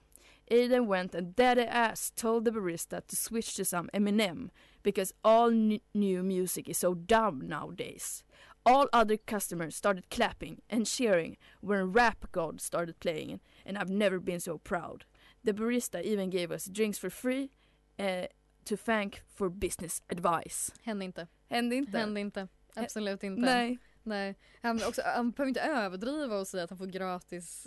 Aiden 0.50 0.86
went 0.86 1.14
and 1.14 1.36
daddy 1.36 1.62
ass 1.62 2.10
told 2.14 2.44
the 2.44 2.50
barista 2.50 3.06
to 3.06 3.16
switch 3.16 3.54
to 3.54 3.64
some 3.64 3.88
Eminem 3.94 4.50
because 4.82 5.14
all 5.22 5.50
new 5.50 6.22
music 6.22 6.68
is 6.68 6.78
so 6.78 6.94
dumb 6.94 7.42
nowadays. 7.46 8.24
All 8.66 8.88
other 8.92 9.16
customers 9.16 9.76
started 9.76 10.10
clapping 10.10 10.62
and 10.68 10.86
cheering 10.86 11.36
when 11.60 11.92
Rap 11.92 12.30
God 12.32 12.60
started 12.60 13.00
playing, 13.00 13.40
and 13.64 13.78
I've 13.78 13.88
never 13.88 14.18
been 14.18 14.40
so 14.40 14.58
proud. 14.58 15.04
The 15.44 15.52
barista 15.52 16.02
even 16.02 16.30
gave 16.30 16.52
us 16.52 16.66
drinks 16.66 16.98
for 16.98 17.10
free 17.10 17.50
uh, 17.98 18.26
to 18.64 18.76
thank 18.76 19.22
for 19.34 19.48
business 19.48 20.02
advice. 20.10 20.72
Hände 20.82 21.04
inte. 21.04 21.28
Hände 21.48 21.76
inte? 21.76 21.98
Hände 21.98 22.20
inte. 22.20 22.48
Absolut 22.74 23.24
inte. 23.24 23.42
Nej. 23.42 23.78
Nej. 24.02 24.34
Han, 24.62 24.82
också, 24.88 25.02
han 25.04 25.30
behöver 25.30 25.48
inte 25.48 25.60
överdriva 25.60 26.38
och 26.38 26.46
säga 26.46 26.64
att 26.64 26.70
han 26.70 26.78
får 26.78 26.86
gratis 26.86 27.66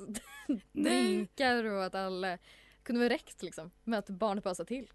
drinkar 0.72 1.64
och 1.64 1.86
att 1.86 1.96
alla 1.96 2.38
kunde 2.84 3.02
väl 3.02 3.10
räckt 3.10 3.44
liksom 3.44 3.72
med 3.84 4.00
att 4.00 4.10
barnet 4.10 4.44
bara 4.44 4.56
sa 4.56 4.66
till. 4.66 4.92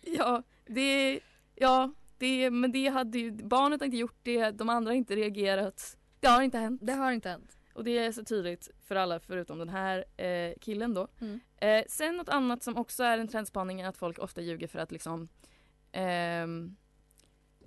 Ja, 0.00 0.42
det, 0.66 1.20
ja 1.54 1.92
det, 2.18 2.50
men 2.50 2.72
det 2.72 2.88
hade 2.88 3.18
ju, 3.18 3.30
barnet 3.32 3.80
har 3.80 3.84
inte 3.84 3.96
gjort 3.96 4.18
det, 4.22 4.50
de 4.50 4.68
andra 4.68 4.90
har 4.90 4.96
inte 4.96 5.16
reagerat. 5.16 5.96
Det 6.20 6.26
har 6.28 6.42
inte 6.42 6.58
hänt. 6.58 6.80
Det 6.84 6.92
har 6.92 7.12
inte 7.12 7.28
hänt. 7.28 7.58
Och 7.74 7.84
det 7.84 7.98
är 7.98 8.12
så 8.12 8.24
tydligt 8.24 8.70
för 8.80 8.96
alla 8.96 9.20
förutom 9.20 9.58
den 9.58 9.68
här 9.68 10.04
eh, 10.24 10.54
killen 10.60 10.94
då. 10.94 11.08
Mm. 11.20 11.40
Eh, 11.56 11.84
sen 11.88 12.16
något 12.16 12.28
annat 12.28 12.62
som 12.62 12.76
också 12.76 13.02
är 13.02 13.18
en 13.18 13.28
trendspaning 13.28 13.80
är 13.80 13.88
att 13.88 13.96
folk 13.96 14.18
ofta 14.18 14.40
ljuger 14.40 14.66
för 14.66 14.78
att 14.78 14.92
liksom 14.92 15.28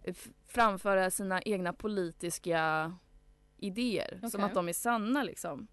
f- 0.04 0.28
framföra 0.48 1.12
sina 1.12 1.42
egna 1.42 1.74
politiska 1.74 2.94
idéer 3.58 4.20
som 4.20 4.28
Okej. 4.28 4.44
att 4.44 4.54
de 4.54 4.70
är 4.70 4.74
sanna 4.74 5.24
liksom. 5.24 5.68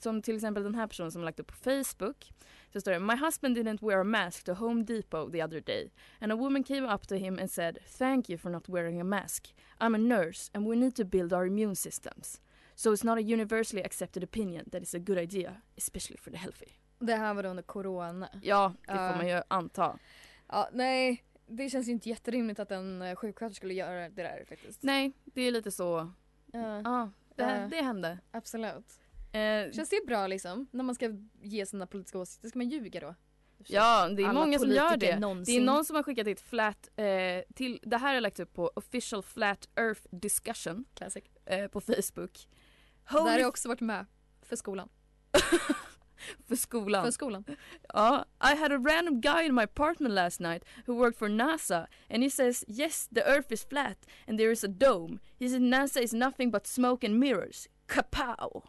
Som 0.00 0.22
till 0.22 0.34
exempel 0.36 0.62
den 0.62 0.74
här 0.74 0.86
personen 0.86 1.12
som 1.12 1.22
lagt 1.22 1.40
upp 1.40 1.46
på 1.46 1.54
Facebook. 1.54 2.32
Så 2.72 2.80
står 2.80 2.92
det 2.92 2.98
My 3.00 3.14
husband 3.16 3.56
didn't 3.58 3.86
wear 3.88 4.00
a 4.00 4.04
mask 4.04 4.44
to 4.44 4.52
Home 4.52 4.82
Depot 4.84 5.32
the 5.32 5.44
other 5.44 5.60
day 5.60 5.90
and 6.20 6.32
a 6.32 6.36
woman 6.36 6.64
came 6.64 6.94
up 6.94 7.06
to 7.08 7.14
him 7.14 7.38
and 7.38 7.50
said 7.50 7.78
thank 7.98 8.30
you 8.30 8.38
for 8.38 8.50
not 8.50 8.68
wearing 8.68 9.00
a 9.00 9.04
mask. 9.04 9.54
I'm 9.80 9.94
a 9.94 9.98
nurse 9.98 10.50
and 10.54 10.66
we 10.70 10.76
need 10.76 10.96
to 10.96 11.04
build 11.04 11.32
our 11.32 11.46
immune 11.46 11.76
systems. 11.76 12.40
So 12.74 12.92
it's 12.92 13.04
not 13.04 13.18
a 13.18 13.20
universally 13.20 13.84
accepted 13.84 14.24
opinion 14.24 14.70
that 14.70 14.82
it's 14.82 14.94
a 14.96 14.98
good 14.98 15.18
idea, 15.18 15.56
especially 15.76 16.16
for 16.18 16.30
the 16.30 16.36
healthy. 16.36 16.66
Det 16.98 17.14
här 17.16 17.34
var 17.34 17.42
då 17.42 17.48
under 17.48 17.62
corona. 17.62 18.28
Ja, 18.42 18.74
det 18.86 18.92
får 18.92 19.16
man 19.16 19.28
ju 19.28 19.42
anta. 19.48 19.98
Ja, 20.48 20.68
nej, 20.72 21.24
det 21.46 21.70
känns 21.70 21.88
ju 21.88 21.92
inte 21.92 22.08
jätterimligt 22.08 22.60
att 22.60 22.70
en 22.70 23.02
eh, 23.02 23.16
sjuksköterska 23.16 23.56
skulle 23.60 23.74
göra 23.74 24.08
det 24.08 24.22
där 24.22 24.44
faktiskt. 24.48 24.82
Nej, 24.82 25.12
det 25.24 25.42
är 25.42 25.50
lite 25.50 25.70
så. 25.70 26.12
Ja, 26.52 26.80
Ja, 26.84 27.10
det, 27.36 27.42
Ja. 27.42 27.68
det 27.70 27.82
hände. 27.82 28.18
absolut. 28.30 29.00
Eh, 29.36 29.72
Känns 29.72 29.88
det 29.88 30.06
bra 30.06 30.26
liksom? 30.26 30.68
När 30.70 30.84
man 30.84 30.94
ska 30.94 31.10
ge 31.42 31.66
sina 31.66 31.86
politiska 31.86 32.18
åsikter, 32.18 32.48
ska 32.48 32.58
man 32.58 32.68
ljuga 32.68 33.00
då? 33.00 33.14
ja, 33.66 34.08
det 34.08 34.22
är 34.22 34.26
Alla 34.28 34.40
många 34.40 34.58
som 34.58 34.70
gör 34.70 34.96
det. 34.96 35.18
någonsin. 35.18 35.54
Det 35.54 35.60
är 35.62 35.64
någon 35.74 35.84
som 35.84 35.96
har 35.96 36.02
skickat 36.02 36.26
ett 36.26 36.40
flat, 36.40 36.88
eh, 36.96 37.04
till, 37.54 37.80
det 37.82 37.96
här 37.96 38.14
är 38.14 38.20
lagt 38.20 38.40
upp 38.40 38.52
på 38.54 38.70
official 38.76 39.22
flat 39.22 39.68
earth 39.76 40.00
discussion 40.10 40.84
Classic. 40.94 41.24
eh, 41.46 41.66
på 41.66 41.80
Facebook. 41.80 42.48
Där 43.10 43.18
har 43.18 43.20
Holy 43.20 43.40
jag 43.40 43.48
också 43.48 43.68
varit 43.68 43.80
med. 43.80 44.06
För 44.42 44.56
skolan. 44.56 44.88
för 46.48 46.56
skolan. 46.56 47.04
För 47.04 47.10
skolan. 47.10 47.44
Ja, 47.94 48.24
I 48.52 48.56
had 48.56 48.72
a 48.72 48.76
random 48.78 49.20
guy 49.20 49.44
in 49.46 49.54
my 49.54 49.62
apartment 49.62 50.14
last 50.14 50.40
night 50.40 50.64
who 50.86 50.94
worked 50.94 51.18
for 51.18 51.28
NASA 51.28 51.86
and 52.10 52.22
he 52.22 52.30
says 52.30 52.64
yes 52.68 53.08
the 53.08 53.20
earth 53.20 53.52
is 53.52 53.64
flat 53.64 54.06
and 54.26 54.38
there 54.38 54.50
is 54.52 54.64
a 54.64 54.68
dome. 54.68 55.18
He 55.38 55.48
said 55.48 55.60
NASA 55.62 56.00
is 56.00 56.12
nothing 56.12 56.50
but 56.50 56.66
smoke 56.66 57.06
and 57.06 57.18
mirrors. 57.18 57.68
Kapow! 57.86 58.62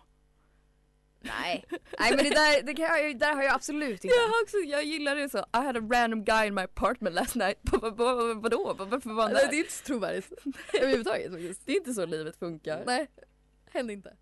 Nej. 1.21 1.65
Nej 2.00 2.15
men 2.15 2.17
det 2.17 2.29
där, 2.29 2.63
det 2.63 2.74
kan 2.74 2.86
jag, 2.86 3.19
där 3.19 3.36
har 3.36 3.43
jag 3.43 3.53
absolut 3.55 4.03
inte. 4.03 4.07
Jag, 4.07 4.43
också, 4.43 4.57
jag 4.57 4.83
gillar 4.83 5.15
det 5.15 5.29
så. 5.29 5.38
I 5.38 5.57
had 5.57 5.77
a 5.77 5.88
random 5.91 6.24
guy 6.24 6.47
in 6.47 6.53
my 6.53 6.62
apartment 6.62 7.15
last 7.15 7.36
night. 7.36 7.57
Vadå? 7.71 8.75
Varför 8.77 9.13
var 9.13 9.24
han 9.24 9.33
där? 9.33 9.47
det 9.50 9.55
är 9.55 9.59
inte 9.59 9.71
så 9.71 9.83
trovärdigt. 9.86 10.31
Överhuvudtaget 10.74 11.31
faktiskt. 11.31 11.65
Det 11.65 11.71
är 11.71 11.77
inte 11.77 11.93
så 11.93 12.05
livet 12.05 12.36
funkar. 12.39 12.83
Nej, 12.86 13.07
hände 13.65 13.93
inte. 13.93 14.17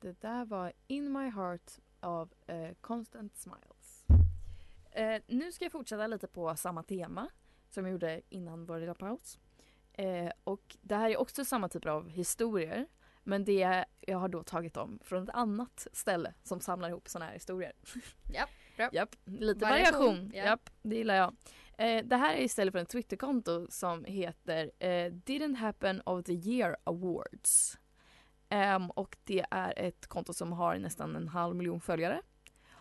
Det 0.00 0.20
där 0.20 0.44
var 0.44 0.72
In 0.86 1.12
My 1.12 1.28
Heart 1.30 1.72
av 2.00 2.32
eh, 2.46 2.74
Constant 2.80 3.36
Smiles. 3.36 4.04
Eh, 4.90 5.22
nu 5.26 5.52
ska 5.52 5.64
jag 5.64 5.72
fortsätta 5.72 6.06
lite 6.06 6.26
på 6.26 6.56
samma 6.56 6.82
tema 6.82 7.28
som 7.70 7.84
jag 7.84 7.92
gjorde 7.92 8.20
innan 8.28 8.66
vår 8.66 8.78
lilla 8.80 8.94
paus. 8.94 9.38
Eh, 9.96 10.30
och 10.44 10.76
det 10.82 10.94
här 10.94 11.10
är 11.10 11.16
också 11.16 11.44
samma 11.44 11.68
typ 11.68 11.86
av 11.86 12.08
historier. 12.08 12.86
Men 13.24 13.44
det 13.44 13.84
jag 14.00 14.18
har 14.18 14.28
då 14.28 14.42
tagit 14.42 14.74
dem 14.74 14.98
från 15.02 15.22
ett 15.22 15.30
annat 15.34 15.86
ställe 15.92 16.34
som 16.42 16.60
samlar 16.60 16.88
ihop 16.88 17.08
sådana 17.08 17.26
här 17.26 17.32
historier. 17.32 17.72
Japp, 18.34 18.50
bra. 18.76 18.88
Japp, 18.92 19.16
lite 19.24 19.64
Variation, 19.64 20.00
variation. 20.00 20.30
ja. 20.34 20.44
Japp, 20.44 20.70
det 20.82 20.96
gillar 20.96 21.14
jag. 21.14 21.36
Eh, 21.78 22.04
det 22.04 22.16
här 22.16 22.34
är 22.34 22.40
istället 22.40 22.72
för 22.72 22.78
en 22.78 22.86
Twitterkonto 22.86 23.66
som 23.70 24.04
heter 24.04 24.70
eh, 24.78 25.12
Didn't 25.12 25.56
Happen 25.56 26.02
of 26.04 26.24
the 26.24 26.32
Year 26.32 26.76
Awards. 26.84 27.78
Ehm, 28.48 28.90
och 28.90 29.16
det 29.24 29.46
är 29.50 29.78
ett 29.78 30.06
konto 30.06 30.32
som 30.32 30.52
har 30.52 30.78
nästan 30.78 31.16
en 31.16 31.28
halv 31.28 31.56
miljon 31.56 31.80
följare. 31.80 32.22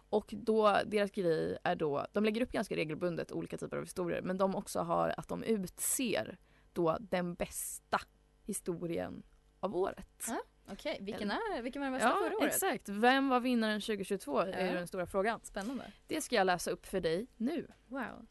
Och 0.09 0.33
då, 0.37 0.77
deras 0.85 1.11
grej 1.11 1.57
är 1.63 1.75
då, 1.75 2.05
de 2.11 2.23
lägger 2.25 2.41
upp 2.41 2.51
ganska 2.51 2.75
regelbundet 2.75 3.31
olika 3.31 3.57
typer 3.57 3.77
av 3.77 3.83
historier 3.83 4.21
men 4.21 4.37
de 4.37 4.55
också 4.55 4.79
har 4.79 5.13
att 5.17 5.27
de 5.27 5.43
utser 5.43 6.37
då 6.75 6.97
den 6.99 7.35
bästa 7.35 7.99
historien 8.43 9.23
av 9.59 9.75
året. 9.75 10.25
Ja, 10.27 10.41
Okej, 10.71 10.97
vilken, 11.01 11.31
är, 11.31 11.61
vilken 11.61 11.81
var 11.81 11.85
den 11.89 11.93
bästa 11.93 12.07
Ja, 12.09 12.15
förra 12.29 12.37
året? 12.37 12.53
exakt. 12.53 12.89
Vem 12.89 13.29
var 13.29 13.39
vinnaren 13.39 13.81
2022 13.81 14.39
är 14.39 14.65
Ja. 14.65 14.73
den 14.73 14.87
stora 14.87 15.05
frågan. 15.05 15.39
Spännande. 15.43 15.91
Det 16.07 16.21
ska 16.21 16.35
jag 16.35 16.45
läsa 16.45 16.71
upp 16.71 16.85
för 16.85 17.01
dig 17.01 17.27
nu. 17.37 17.67
Wow. 17.87 18.27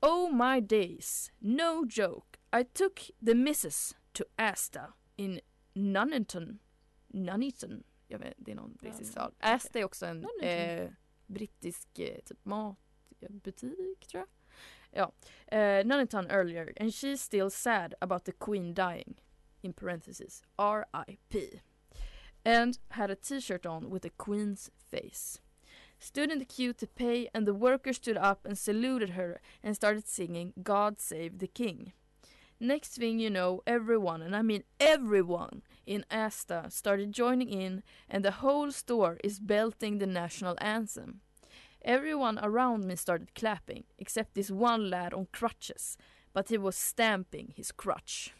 Oh 0.00 0.32
my 0.52 0.60
days, 0.60 1.32
no 1.38 1.86
joke. 1.90 2.38
I 2.60 2.64
took 2.64 3.10
the 3.26 3.34
missus 3.34 3.96
to 4.12 4.24
Asta 4.36 4.92
in 5.16 5.40
Nuneaton. 5.72 6.58
Nuneaton. 7.06 7.82
Jag 8.08 8.18
vet, 8.18 8.34
det 8.36 8.50
är 8.50 8.54
någon 8.56 8.74
brittisk 8.74 9.10
stad. 9.10 9.34
Asta 9.40 9.78
är 9.78 9.84
också 9.84 10.06
en 10.06 10.26
eh, 10.42 10.90
brittisk 11.26 11.98
eh, 11.98 12.18
typ 12.24 12.44
matbutik 12.44 14.06
tror 14.06 14.20
jag. 14.20 14.28
Ja. 14.94 15.10
Eh, 15.50 15.82
Nuneaton 15.84 16.30
earlier 16.30 16.72
and 16.76 16.92
she's 16.92 17.20
still 17.20 17.50
sad 17.50 17.94
about 18.00 18.24
the 18.24 18.32
queen 18.32 18.74
dying. 18.74 19.16
In 19.62 19.72
parentheses 19.72 20.42
R.I.P. 20.58 21.60
And 22.44 22.78
had 22.90 23.10
a 23.10 23.14
t-shirt 23.14 23.64
on 23.64 23.90
with 23.90 24.02
the 24.02 24.10
queen's 24.10 24.70
face. 24.90 25.38
Stood 26.00 26.32
in 26.32 26.40
the 26.40 26.44
queue 26.44 26.72
to 26.72 26.86
pay 26.88 27.28
and 27.32 27.46
the 27.46 27.54
worker 27.54 27.92
stood 27.92 28.16
up 28.16 28.44
and 28.44 28.58
saluted 28.58 29.10
her 29.10 29.40
and 29.62 29.76
started 29.76 30.08
singing 30.08 30.52
God 30.60 30.98
Save 30.98 31.38
the 31.38 31.46
King. 31.46 31.92
Next 32.58 32.96
thing 32.96 33.18
you 33.18 33.30
know, 33.30 33.62
everyone, 33.66 34.22
and 34.22 34.36
I 34.36 34.42
mean 34.42 34.62
everyone, 34.78 35.62
in 35.84 36.04
Asta 36.12 36.66
started 36.70 37.10
joining 37.10 37.48
in, 37.48 37.82
and 38.08 38.24
the 38.24 38.30
whole 38.30 38.70
store 38.70 39.18
is 39.24 39.40
belting 39.40 39.98
the 39.98 40.06
national 40.06 40.56
anthem. 40.60 41.22
Everyone 41.84 42.38
around 42.38 42.84
me 42.84 42.96
started 42.96 43.34
clapping, 43.34 43.84
except 43.98 44.34
this 44.34 44.50
one 44.50 44.90
lad 44.90 45.14
on 45.14 45.26
crutches, 45.32 45.98
but 46.32 46.48
he 46.48 46.58
was 46.58 46.76
stamping 46.76 47.52
his 47.56 47.72
crutch. 47.72 48.34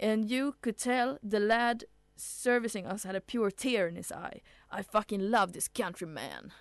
And 0.00 0.30
you 0.30 0.52
could 0.60 0.76
tell 0.78 1.18
the 1.22 1.38
lad 1.38 1.84
servicing 2.16 2.86
us 2.86 3.04
had 3.04 3.16
a 3.16 3.20
pure 3.20 3.50
tear 3.50 3.88
in 3.88 3.96
his 3.96 4.12
eye. 4.12 4.40
I 4.70 4.82
fucking 4.82 5.20
love 5.30 5.52
this 5.52 5.68
countryman. 5.68 6.52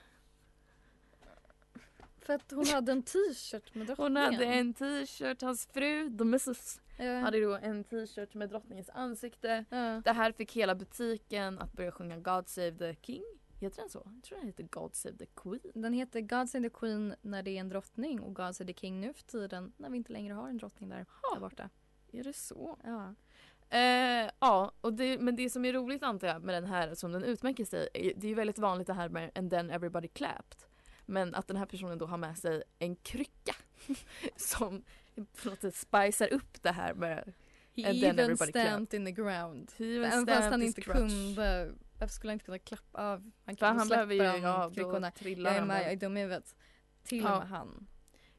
För 2.22 2.34
att 2.34 2.52
hon 2.52 2.66
hade 2.68 2.92
en 2.92 3.04
t-shirt 3.04 3.76
med 3.76 3.88
drottningen. 3.88 4.16
Hon 4.16 4.34
hade 4.34 4.46
en 4.46 4.74
t-shirt, 4.74 5.42
hans 5.42 5.68
fru, 5.74 6.18
the 6.18 6.24
missus, 6.24 6.82
Ja. 6.98 7.20
hade 7.20 7.42
då 7.42 7.56
en 7.56 7.84
t-shirt 7.84 8.34
med 8.34 8.50
drottningens 8.50 8.90
ansikte. 8.90 9.66
Ja. 9.70 10.02
Det 10.06 10.12
här 10.12 10.32
fick 10.32 10.54
hela 10.54 10.76
butiken 10.76 11.60
att 11.60 11.74
börja 11.74 11.92
sjunga 11.92 12.18
God 12.18 12.48
Save 12.50 12.72
the 12.72 12.96
King. 13.02 13.24
Heter 13.60 13.82
den 13.82 13.90
så? 13.90 14.02
Jag 14.06 14.24
tror 14.24 14.38
den 14.38 14.48
heter 14.48 14.64
God 14.64 14.96
Save 14.96 15.18
the 15.18 15.26
Queen. 15.26 15.72
Den 15.74 15.94
heter 15.94 16.22
God 16.22 16.50
Save 16.50 16.70
the 16.70 16.76
Queen 16.76 17.16
när 17.22 17.44
det 17.44 17.52
är 17.52 17.60
en 17.60 17.70
drottning 17.70 18.20
och 18.20 18.36
God 18.36 18.56
Save 18.56 18.74
the 18.74 18.80
King 18.80 19.02
nu 19.02 19.14
för 19.14 19.24
tiden 19.24 19.74
när 19.78 19.90
vi 19.90 19.98
inte 19.98 20.14
längre 20.14 20.34
har 20.34 20.50
en 20.50 20.58
drottning 20.58 20.90
där, 20.90 21.06
där 21.34 21.40
borta. 21.40 21.70
Är 22.12 22.24
det 22.24 22.34
så? 22.34 22.78
Ja. 22.84 23.16
Eh, 23.70 24.32
ja, 24.40 24.72
och 24.82 24.94
det, 24.94 25.18
men 25.20 25.36
det 25.36 25.50
som 25.50 25.66
är 25.66 25.74
roligt 25.74 26.04
antar 26.04 26.28
jag 26.28 26.44
med 26.44 26.56
den 26.56 26.66
här 26.66 26.96
som 26.96 27.12
den 27.12 27.24
utmärker 27.24 27.66
sig, 27.66 27.90
det 27.94 28.28
är 28.28 28.30
ju 28.30 28.34
väldigt 28.34 28.60
vanligt 28.60 28.88
det 28.88 28.94
här 28.94 29.10
med 29.10 29.32
and 29.36 29.52
then 29.52 29.70
everybody 29.70 30.08
clapped. 30.08 30.58
Men 31.06 31.36
att 31.36 31.48
den 31.48 31.58
här 31.58 31.66
personen 31.66 31.98
då 31.98 32.06
har 32.06 32.18
med 32.18 32.38
sig 32.38 32.64
en 32.80 32.96
krycka 32.96 33.56
som 34.36 34.84
på 35.16 35.50
något 35.50 35.62
sätt 35.62 35.76
spicar 35.76 36.34
upp 36.34 36.64
det 36.64 36.72
här 36.72 36.94
med 36.94 37.34
He 37.76 37.90
And 37.90 38.02
then 38.02 38.10
even 38.10 38.20
everybody 38.20 38.52
stamped 38.52 38.94
in 38.94 39.06
the 39.06 39.12
ground. 39.12 39.72
Även 39.78 40.26
fast 40.26 40.50
han 40.50 40.62
inte 40.62 40.82
kunde, 40.82 41.74
varför 42.00 42.14
skulle 42.14 42.32
han 42.32 42.36
inte 42.36 42.46
kunna 42.46 42.60
klappa 42.60 43.12
av? 43.14 43.32
Han 43.46 43.56
kan 43.56 43.78
han 43.78 43.86
släppa 43.88 44.06
behöver 44.06 44.36
ju, 44.38 44.42
då 44.42 44.72
kryckorna. 44.76 45.12
Jag 45.22 45.56
är 45.56 45.66
med, 45.66 45.84
jag 45.84 45.92
är 45.92 45.96
dum 45.96 46.18
i 46.18 46.22
huvudet. 46.22 46.56
Till 47.04 47.24
Ja. 47.24 47.34
och 47.34 47.40
med 47.40 47.48
han. 47.50 47.88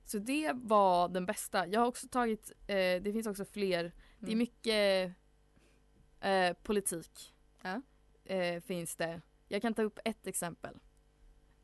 Så 0.04 0.18
det 0.18 0.52
var 0.54 1.08
den 1.08 1.26
bästa. 1.26 1.66
Jag 1.66 1.80
har 1.80 1.86
också 1.86 2.08
tagit, 2.08 2.52
eh, 2.66 2.74
det 2.76 3.12
finns 3.12 3.26
också 3.26 3.44
fler, 3.44 3.82
det 4.18 4.26
är 4.26 4.32
Mm. 4.32 4.38
mycket 4.38 5.12
eh, 6.20 6.52
politik. 6.62 7.34
Ja. 7.62 7.82
Eh, 8.24 8.62
finns 8.62 8.96
det. 8.96 9.20
Jag 9.48 9.62
kan 9.62 9.74
ta 9.74 9.82
upp 9.82 9.98
ett 10.04 10.26
exempel. 10.26 10.78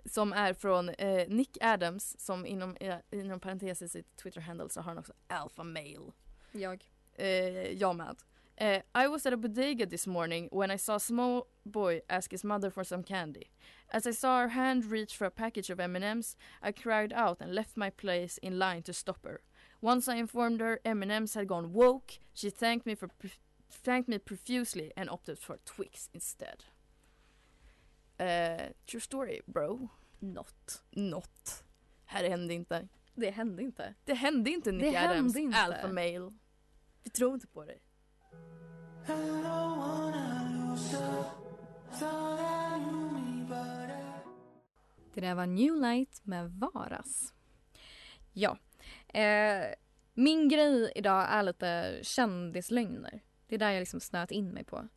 Som 0.04 0.32
är 0.32 0.54
från 0.54 0.88
eh, 0.88 1.28
Nick 1.28 1.58
Adams 1.60 2.16
som 2.20 2.46
inom, 2.46 2.76
eh, 2.76 2.96
inom 3.10 3.40
parentes 3.40 3.82
i 3.82 3.88
sitt 3.88 4.16
Twitter-handle 4.16 4.68
så 4.68 4.80
har 4.80 4.84
han 4.84 4.98
också 4.98 5.12
alpha 5.26 5.64
male. 5.64 6.12
Jag. 6.52 6.84
Eh, 7.14 7.28
jag 7.72 7.96
med. 7.96 8.16
Eh, 8.62 8.80
I 8.94 9.08
was 9.08 9.26
at 9.26 9.32
a 9.32 9.36
bodega 9.36 9.86
this 9.86 10.06
morning 10.06 10.48
when 10.52 10.70
I 10.70 10.76
saw 10.76 10.94
a 10.94 11.00
small 11.00 11.48
boy 11.66 12.02
ask 12.08 12.30
his 12.30 12.44
mother 12.44 12.70
for 12.70 12.84
some 12.84 13.02
candy. 13.02 13.50
As 13.90 14.06
I 14.06 14.12
saw 14.12 14.38
her 14.38 14.50
hand 14.50 14.84
reach 14.84 15.16
for 15.16 15.24
a 15.24 15.32
package 15.32 15.68
of 15.68 15.80
M&Ms, 15.80 16.36
I 16.62 16.70
cried 16.70 17.12
out 17.12 17.38
and 17.40 17.52
left 17.52 17.76
my 17.76 17.90
place 17.90 18.38
in 18.38 18.60
line 18.60 18.82
to 18.82 18.92
stop 18.92 19.24
her. 19.24 19.40
Once 19.80 20.06
I 20.06 20.14
informed 20.14 20.60
her 20.60 20.78
M&Ms 20.84 21.34
had 21.34 21.48
gone 21.48 21.72
woke, 21.72 22.20
she 22.34 22.50
thanked 22.50 22.86
me 22.86 22.94
for 22.94 23.08
thanked 23.68 24.08
me 24.08 24.18
profusely 24.18 24.92
and 24.96 25.10
opted 25.10 25.40
for 25.40 25.58
Twix 25.64 26.08
instead. 26.14 26.64
Eh, 28.20 28.74
true 28.86 29.00
story, 29.00 29.40
bro. 29.46 29.90
Not. 30.20 30.82
Not. 30.92 31.64
Här 32.04 32.28
hände 32.28 32.54
inte. 32.54 32.88
Det 33.14 33.30
hände 33.30 33.62
inte. 33.62 33.94
Det 34.04 34.14
hände 34.14 34.50
inte 34.50 34.72
Nick 34.72 34.92
Det 34.92 34.96
Adams, 34.96 35.36
alpha 35.54 35.88
male. 35.88 36.32
Vi 37.02 37.10
tror 37.10 37.34
inte 37.34 37.46
på 37.46 37.64
dig. 37.64 37.80
Det 45.14 45.20
där 45.20 45.34
var 45.34 45.46
New 45.46 45.76
Light 45.76 46.20
med 46.24 46.50
Varas. 46.50 47.34
Ja. 48.32 48.58
Eh, 49.08 49.64
min 50.14 50.48
grej 50.48 50.92
idag 50.94 51.26
är 51.30 51.42
lite 51.42 51.98
kändislögner. 52.02 53.20
Det 53.46 53.54
är 53.54 53.58
där 53.58 53.70
jag 53.70 53.80
liksom 53.80 54.00
snöat 54.00 54.30
in 54.30 54.48
mig 54.50 54.64
på. 54.64 54.88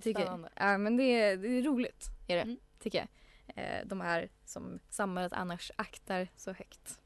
Tycker, 0.00 0.20
Spännande. 0.22 0.48
Ja, 0.56 0.78
men 0.78 0.96
det 0.96 1.02
är, 1.04 1.36
det 1.36 1.48
är 1.48 1.62
roligt, 1.62 2.06
är 2.28 2.36
det, 2.36 2.42
Mm. 2.42 2.56
tycker 2.78 2.98
jag. 2.98 3.08
Eh, 3.56 3.86
de 3.86 4.00
här 4.00 4.28
som 4.44 4.80
samhället 4.90 5.32
annars 5.32 5.70
aktar 5.76 6.28
så 6.36 6.52
högt. 6.52 7.00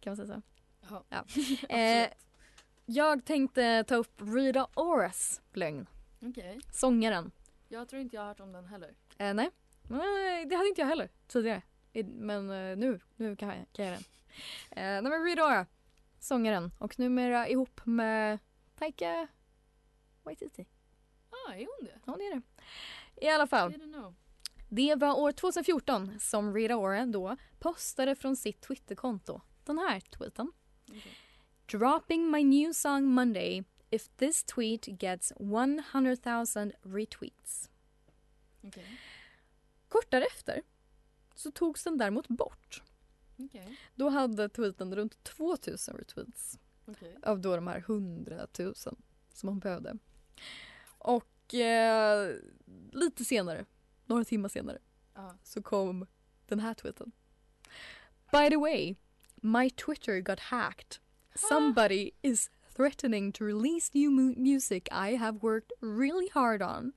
Kan 0.00 0.10
man 0.10 0.16
säga 0.16 0.26
så? 0.26 0.42
Ja. 0.90 1.04
Ja. 1.08 1.24
Eh, 1.76 2.08
jag 2.86 3.24
tänkte 3.24 3.84
ta 3.84 3.94
upp 3.94 4.20
Rita 4.20 4.68
Oras 4.74 5.40
lögn. 5.52 5.86
Okej. 6.22 6.60
Sångaren. 6.72 7.30
Jag 7.68 7.88
tror 7.88 8.02
inte 8.02 8.16
jag 8.16 8.22
har 8.22 8.28
hört 8.28 8.40
om 8.40 8.52
den 8.52 8.64
heller. 8.64 8.94
Eh, 9.18 9.34
nej. 9.34 9.50
nej, 9.82 10.46
det 10.46 10.56
hade 10.56 10.68
inte 10.68 10.80
jag 10.80 10.88
heller 10.88 11.08
tidigare. 11.26 11.62
Men 12.04 12.50
eh, 12.50 12.76
nu, 12.76 13.00
nu 13.16 13.36
kan 13.36 13.48
jag, 13.48 13.66
kan 13.72 13.84
jag 13.84 13.98
det. 13.98 14.04
Eh, 14.70 15.02
nej 15.02 15.02
men 15.02 15.24
Rita 15.24 15.46
Ora, 15.46 15.66
sångaren 16.20 16.70
och 16.78 16.98
numera 16.98 17.48
ihop 17.48 17.80
med 17.84 18.38
Taika 18.78 19.28
Waititi. 20.22 20.66
Ah, 21.30 21.52
är 21.52 21.58
hon 21.58 21.86
det? 21.86 21.98
Ja, 22.04 22.16
det 22.16 22.24
är 22.24 22.34
det. 22.34 22.42
I 23.26 23.28
alla 23.28 23.46
fall, 23.46 23.74
det 24.68 24.94
var 24.94 25.18
år 25.18 25.32
2014 25.32 26.20
som 26.20 26.54
Rita 26.54 26.76
Ora 26.76 27.06
då 27.06 27.36
postade 27.58 28.14
från 28.14 28.36
sitt 28.36 28.60
Twitterkonto 28.60 29.40
den 29.64 29.78
här 29.78 30.00
tweeten. 30.00 30.52
Dropping 31.66 32.30
my 32.30 32.42
new 32.44 32.72
song 32.74 33.04
Monday 33.06 33.64
if 33.90 34.08
this 34.16 34.44
tweet 34.44 34.82
gets 34.98 35.32
100,000 35.36 36.72
retweets. 36.82 37.70
Okej. 38.62 39.00
Kort 39.88 40.10
därefter 40.10 40.62
så 41.34 41.50
togs 41.50 41.84
den 41.84 41.98
däremot 41.98 42.28
bort. 42.28 42.82
Okej. 43.38 43.76
Då 43.94 44.08
hade 44.08 44.48
tweeten 44.48 44.94
runt 44.96 45.24
2000 45.24 45.96
retweets 45.96 46.58
Okej. 46.86 47.16
av 47.22 47.40
då 47.40 47.56
de 47.56 47.66
här 47.66 47.78
100 47.78 48.46
000 48.58 48.74
som 49.32 49.48
hon 49.48 49.58
behövde. 49.58 49.98
Och 50.98 51.54
eh, 51.54 52.34
lite 52.92 53.24
senare, 53.24 53.64
några 54.06 54.24
timmar 54.24 54.48
senare, 54.48 54.78
Ja. 55.14 55.34
så 55.42 55.62
kom 55.62 56.06
den 56.46 56.60
här 56.60 56.74
tweeten. 56.74 57.12
By 58.32 58.48
the 58.50 58.56
way, 58.56 58.94
my 59.34 59.70
Twitter 59.70 60.20
got 60.20 60.40
hacked. 60.40 60.96
Somebody 61.34 62.10
is 62.22 62.50
threatening 62.76 63.32
to 63.32 63.44
release 63.44 63.90
new 63.94 64.10
mu- 64.10 64.34
music 64.36 64.88
I 64.92 65.16
have 65.16 65.38
worked 65.42 65.72
really 65.80 66.28
hard 66.34 66.62
on. 66.62 66.92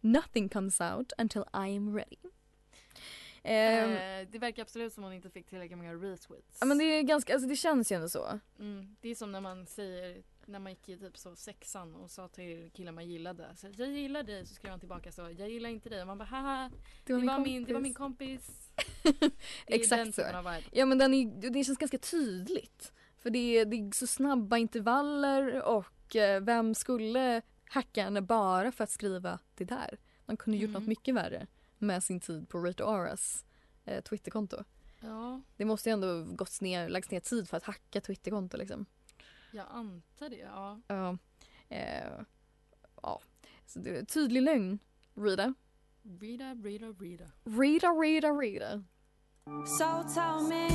Nothing 0.00 0.48
comes 0.48 0.80
out 0.80 1.12
until 1.18 1.42
I 1.54 1.76
am 1.76 1.94
ready. 1.94 2.16
Ehm, 3.44 3.90
Eh, 3.90 4.28
det 4.32 4.38
verkar 4.38 4.62
absolut 4.62 4.92
som 4.92 5.04
hon 5.04 5.12
inte 5.12 5.30
fick 5.30 5.46
tillräckligt 5.46 5.78
många 5.78 5.94
retweets. 5.94 6.58
Ja 6.60 6.66
men 6.66 6.78
det 6.78 6.84
är 6.84 7.02
ganska, 7.02 7.32
alltså 7.34 7.48
det 7.48 7.56
känns 7.56 7.92
ju 7.92 7.96
ändå 7.96 8.08
så. 8.08 8.40
mm, 8.58 8.96
det 9.00 9.08
är 9.08 9.14
som 9.14 9.32
när 9.32 9.40
man 9.40 9.66
säger, 9.66 10.22
när 10.46 10.58
man 10.58 10.72
gick 10.72 10.88
i 10.88 10.96
typ 10.98 11.18
så 11.18 11.36
sexan 11.36 11.94
och 11.94 12.10
sa 12.10 12.28
till 12.28 12.70
killar 12.74 12.92
man 12.92 13.08
gillade. 13.08 13.56
Så, 13.56 13.68
jag 13.76 13.88
gillar 13.88 14.22
dig, 14.22 14.46
så 14.46 14.54
skrev 14.54 14.70
han 14.70 14.80
tillbaka 14.80 15.12
så, 15.12 15.22
jag 15.38 15.50
gillar 15.50 15.70
inte 15.70 15.88
dig. 15.88 16.00
Och 16.00 16.06
man 16.06 16.18
bara 16.18 16.24
haha, 16.24 16.70
det 17.04 17.12
var, 17.12 17.38
min, 17.38 17.64
det 17.64 17.72
var 17.74 17.80
min 17.80 17.94
kompis. 17.94 18.70
Det 19.66 19.74
Exakt 19.74 20.14
så. 20.14 20.22
Ja 20.72 20.86
men 20.86 20.98
den 20.98 21.14
är, 21.14 21.50
det 21.50 21.64
känns 21.64 21.78
ganska 21.78 21.98
tydligt. 21.98 22.92
För 23.22 23.30
det 23.30 23.58
är, 23.58 23.64
det 23.64 23.76
är 23.76 23.94
så 23.94 24.06
snabba 24.06 24.56
intervaller 24.58 25.62
och 25.62 26.16
eh, 26.16 26.40
vem 26.42 26.74
skulle 26.74 27.42
hacka 27.64 28.02
henne 28.04 28.22
bara 28.22 28.72
för 28.72 28.84
att 28.84 28.90
skriva 28.90 29.38
det 29.54 29.64
där. 29.64 29.98
De 30.26 30.36
kunde 30.36 30.58
gjort 30.58 30.68
Mm. 30.70 30.80
något 30.82 30.88
mycket 30.88 31.14
värre 31.14 31.46
med 31.78 32.02
sin 32.04 32.20
tid 32.20 32.48
på 32.48 32.58
Rita 32.62 32.86
Oras 32.86 33.44
eh, 33.84 34.02
Twitterkonto. 34.02 34.64
Ja, 35.00 35.40
Det 35.56 35.64
måste 35.64 35.88
ju 35.88 35.92
ändå 35.92 36.24
gått 36.24 36.60
ner, 36.60 36.88
lagts 36.88 37.10
ner 37.10 37.20
tid 37.20 37.48
för 37.48 37.56
att 37.56 37.62
hacka 37.64 38.00
Twitterkonto 38.00 38.56
liksom. 38.56 38.86
jag 39.52 39.66
antar 39.70 40.28
det. 40.28 40.36
Ja. 40.36 40.80
Ja. 40.86 41.18
Eh, 41.68 42.20
ja. 43.02 43.20
Så 43.66 43.78
det 43.78 43.98
är 43.98 44.04
tydlig 44.04 44.42
lögn, 44.42 44.78
Rita. 45.14 45.54
Rita, 46.20 46.54
Rita, 46.54 46.86
Rita. 46.86 47.24
Rita, 47.44 47.88
Rita, 47.88 48.28
Rita. 48.32 48.84
So 49.78 50.02
tell 50.14 50.48
me 50.48 50.68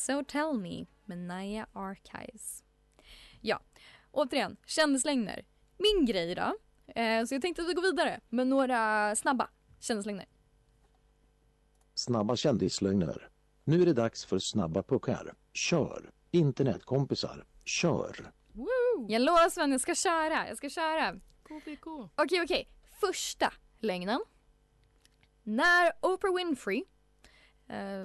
So 0.00 0.24
tell 0.24 0.52
me 0.54 0.86
med 1.04 1.18
Naya 1.18 1.66
Archives. 1.72 2.64
Ja, 3.40 3.60
återigen, 4.10 4.56
kändislögner. 4.66 5.44
Min 5.78 6.06
grej 6.06 6.34
då. 6.34 6.56
Eh, 7.00 7.24
så 7.24 7.34
jag 7.34 7.42
tänkte 7.42 7.62
att 7.62 7.68
vi 7.68 7.74
går 7.74 7.82
vidare 7.82 8.20
med 8.28 8.46
några 8.46 9.16
snabba 9.16 9.50
kändislögner. 9.80 10.26
Snabba 11.94 12.36
kändislögner. 12.36 13.28
Nu 13.64 13.82
är 13.82 13.86
det 13.86 13.92
dags 13.92 14.24
för 14.24 14.38
snabba 14.38 14.82
puckar. 14.82 15.34
Kör! 15.52 16.10
Internetkompisar, 16.30 17.44
kör! 17.64 18.32
Woo! 18.52 19.06
Jag 19.08 19.22
lovar 19.22 19.50
Sven, 19.50 19.72
jag 19.72 19.80
ska 19.80 19.94
köra. 19.94 20.48
Jag 20.48 20.56
ska 20.56 20.68
köra. 20.70 21.20
KPK. 21.42 22.08
Okej, 22.14 22.42
okej. 22.42 22.68
Första 23.00 23.52
lögnen. 23.78 24.20
När 25.42 25.92
Oprah 26.00 26.34
Winfrey, 26.34 26.84
eh, 27.68 28.04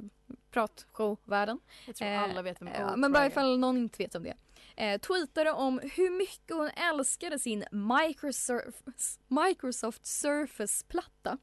pratshow-världen, 0.60 1.60
Jag 1.86 1.96
tror 1.96 2.08
Eh, 2.08 2.24
alla 2.24 2.42
vet 2.42 2.62
vem 2.62 2.68
Ja, 2.68 2.74
Oprah 2.86 2.98
men 2.98 3.12
bara 3.12 3.24
är. 3.26 3.30
ifall 3.30 3.60
någon 3.60 3.78
inte 3.78 4.04
vet 4.04 4.16
om 4.16 4.24
det. 4.24 4.34
Eh, 4.76 5.00
tweetade 5.02 5.52
om 5.52 5.80
hur 5.84 6.18
mycket 6.18 6.56
hon 6.56 6.70
älskade 6.70 7.40
sin 7.40 7.66
Microsoft, 7.72 9.20
Microsoft 9.28 10.06
Surface-platta. 10.06 11.38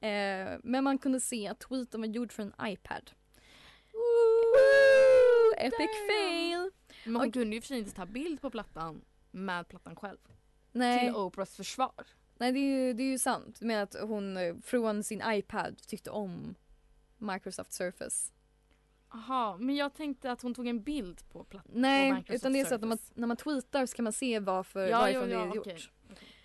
Eh, 0.00 0.58
men 0.62 0.84
man 0.84 0.98
kunde 0.98 1.20
se 1.20 1.48
att 1.48 1.60
tweeten 1.60 2.00
var 2.00 2.08
gjord 2.08 2.32
för 2.32 2.42
en 2.42 2.54
iPad. 2.72 3.10
Woo! 3.92 5.54
Epic 5.58 5.78
damn. 5.78 6.08
fail! 6.08 6.70
Men 7.04 7.16
hon 7.16 7.26
Och- 7.28 7.32
kunde 7.34 7.54
ju 7.56 7.60
för 7.60 7.68
sig 7.68 7.78
inte 7.78 7.90
ta 7.94 8.06
bild 8.06 8.40
på 8.40 8.50
plattan 8.50 9.00
med 9.30 9.68
plattan 9.68 9.96
själv. 9.96 10.18
Nej, 10.72 11.00
Till 11.06 11.16
Oprahs 11.16 11.56
försvar. 11.56 12.06
nej 12.38 12.52
det, 12.52 12.58
är 12.58 12.86
ju, 12.86 12.92
det 12.92 13.02
är 13.02 13.10
ju 13.10 13.18
sant 13.18 13.60
med 13.60 13.82
att 13.82 13.96
hon 14.02 14.36
eh, 14.36 14.54
från 14.64 15.04
sin 15.04 15.22
iPad 15.26 15.78
tyckte 15.86 16.10
om 16.10 16.54
Microsoft 17.18 17.72
Surface. 17.72 18.32
Jaha, 19.28 19.56
men 19.56 19.76
jag 19.76 19.94
tänkte 19.94 20.32
att 20.32 20.42
hon 20.42 20.54
tog 20.54 20.66
en 20.66 20.82
bild 20.82 21.28
på 21.28 21.44
plattan. 21.44 21.72
Nej, 21.74 22.12
Microsoft 22.12 22.36
utan 22.42 22.52
det 22.52 22.60
är 22.60 22.64
så 22.64 22.74
att 22.74 22.80
när 22.80 22.88
man, 22.88 22.98
när 23.14 23.26
man 23.26 23.36
tweetar 23.36 23.86
så 23.86 23.96
kan 23.96 24.02
man 24.04 24.12
se 24.12 24.38
varför, 24.38 24.86
Ja, 24.88 24.98
varifrån 25.00 25.30
ja, 25.30 25.38
det 25.38 25.42
är 25.42 25.46
ja, 25.46 25.54
gjort. 25.54 25.66
okej. 25.66 25.82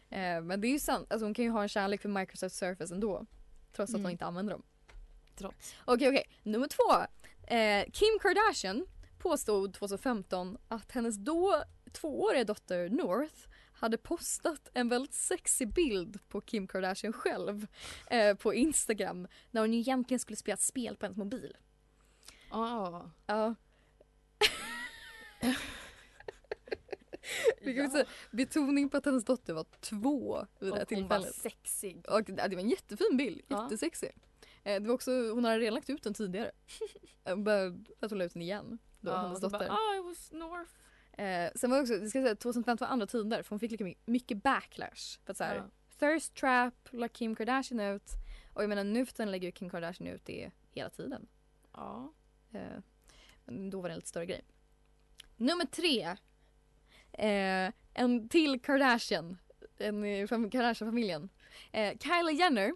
Eh, 0.10 0.42
men 0.42 0.62
det 0.62 0.68
är 0.68 0.72
ju 0.72 0.80
sant, 0.80 1.12
alltså 1.12 1.26
hon 1.26 1.34
kan 1.34 1.46
ju 1.46 1.52
ha 1.52 1.62
en 1.62 1.70
kärlek 1.70 2.02
för 2.02 2.10
Microsoft 2.10 2.56
Surface 2.56 2.94
ändå. 2.94 3.26
Trots 3.74 3.90
att 3.92 3.96
Mm. 3.96 4.02
hon 4.04 4.12
inte 4.12 4.26
använder 4.26 4.54
dem. 4.54 4.64
Trots. 5.36 5.76
Okej 5.86 6.08
okej, 6.10 6.24
nummer 6.44 6.68
två. 6.68 7.06
Eh, 7.56 7.86
Kim 7.92 8.20
Kardashian 8.22 8.86
påstod 9.20 9.74
2015 9.74 10.58
att 10.68 10.92
hennes 10.92 11.18
då 11.18 11.64
tvååriga 11.92 12.44
dotter 12.44 12.90
North 12.90 13.36
hade 13.74 13.98
postat 13.98 14.70
en 14.74 14.90
väldigt 14.90 15.14
sexig 15.14 15.74
bild 15.74 16.20
på 16.30 16.42
Kim 16.42 16.68
Kardashian 16.68 17.14
själv 17.14 17.68
eh, 18.08 18.36
på 18.36 18.54
Instagram 18.54 19.28
när 19.52 19.62
hon 19.62 19.74
egentligen 19.74 20.20
skulle 20.20 20.36
spela 20.38 20.54
ett 20.54 20.62
spel 20.62 20.96
på 20.96 21.06
hennes 21.06 21.18
mobil. 21.18 21.58
Ah. 22.52 23.02
Ja. 23.26 23.56
Vi 27.62 27.76
kan 27.76 27.92
säga, 27.92 28.06
betoning 28.32 28.90
på 28.90 28.98
att 28.98 29.06
hennes 29.06 29.26
dotter 29.26 29.54
var 29.54 29.66
två 29.80 30.46
vid 30.60 30.72
det 30.72 30.76
här 30.76 30.82
Och 30.84 30.90
hon 30.92 31.08
var 31.08 31.18
tillfället. 31.20 31.36
sexig. 31.36 32.06
Och 32.10 32.24
det 32.24 32.48
det 32.48 32.56
var 32.56 32.64
en 32.64 32.70
jättefin 32.70 33.18
bild, 33.18 33.42
Ja. 33.48 33.64
jättesexig. 33.64 34.12
Eh, 34.64 34.82
Det 34.82 34.88
var 34.88 34.94
också, 34.96 35.12
hon 35.12 35.46
hade 35.46 35.60
redan 35.60 35.74
lagt 35.74 35.90
ut 35.90 36.04
den 36.04 36.14
tidigare. 36.14 36.52
Att 37.24 38.10
hon 38.10 38.18
la 38.20 38.24
ut 38.26 38.34
den 38.34 38.42
igen. 38.42 38.78
Då, 39.00 39.12
Ja, 39.12 39.18
hennes 39.18 39.44
och 39.44 39.52
dotter. 39.52 39.68
Bara, 39.68 39.78
ah, 39.78 39.96
it 40.00 40.06
was 40.06 40.32
North. 40.32 40.72
Eh, 41.22 41.52
sen 41.56 41.70
var 41.70 41.78
det 41.78 41.82
också, 41.82 41.94
det 41.98 42.10
ska 42.10 42.22
säga, 42.22 42.36
2015 42.36 42.86
var 42.88 42.94
andra 42.94 43.08
tider 43.08 43.44
för 43.44 43.50
hon 43.50 43.60
fick 43.60 43.72
lika 43.72 43.84
my- 43.84 43.96
mycket 44.06 44.44
backlash. 44.44 45.20
För 45.26 45.32
att 45.32 45.38
så 45.38 45.44
här, 45.44 45.56
Ja. 45.56 45.64
thirst 46.00 46.36
trap, 46.36 46.74
la 46.92 47.08
Kim 47.08 47.36
Kardashian 47.36 47.80
ut. 47.80 48.12
Och 48.54 48.64
jag 48.64 48.70
menar 48.70 48.84
nu 48.84 49.06
för 49.06 49.14
tiden 49.14 49.32
lägger 49.32 49.48
ju 49.48 49.52
Kim 49.52 49.70
Kardashian 49.70 50.08
ut 50.14 50.26
det 50.26 50.52
hela 50.72 50.90
tiden. 50.90 51.28
Ja. 51.74 52.14
Men 53.46 53.70
då 53.70 53.82
var 53.82 53.90
det 53.90 53.94
en 53.94 53.98
lite 53.98 54.10
större 54.10 54.26
grej. 54.26 54.42
Nummer 55.38 55.66
tre. 55.66 56.16
Eh, 57.14 57.74
en 57.94 58.30
till 58.30 58.62
Kardashian. 58.62 59.38
En 59.78 60.04
eh, 60.04 60.28
från 60.28 60.50
Kardashian-familjen. 60.50 61.30
Eh, 61.72 61.98
Kylie 61.98 62.40
Jenner. 62.40 62.74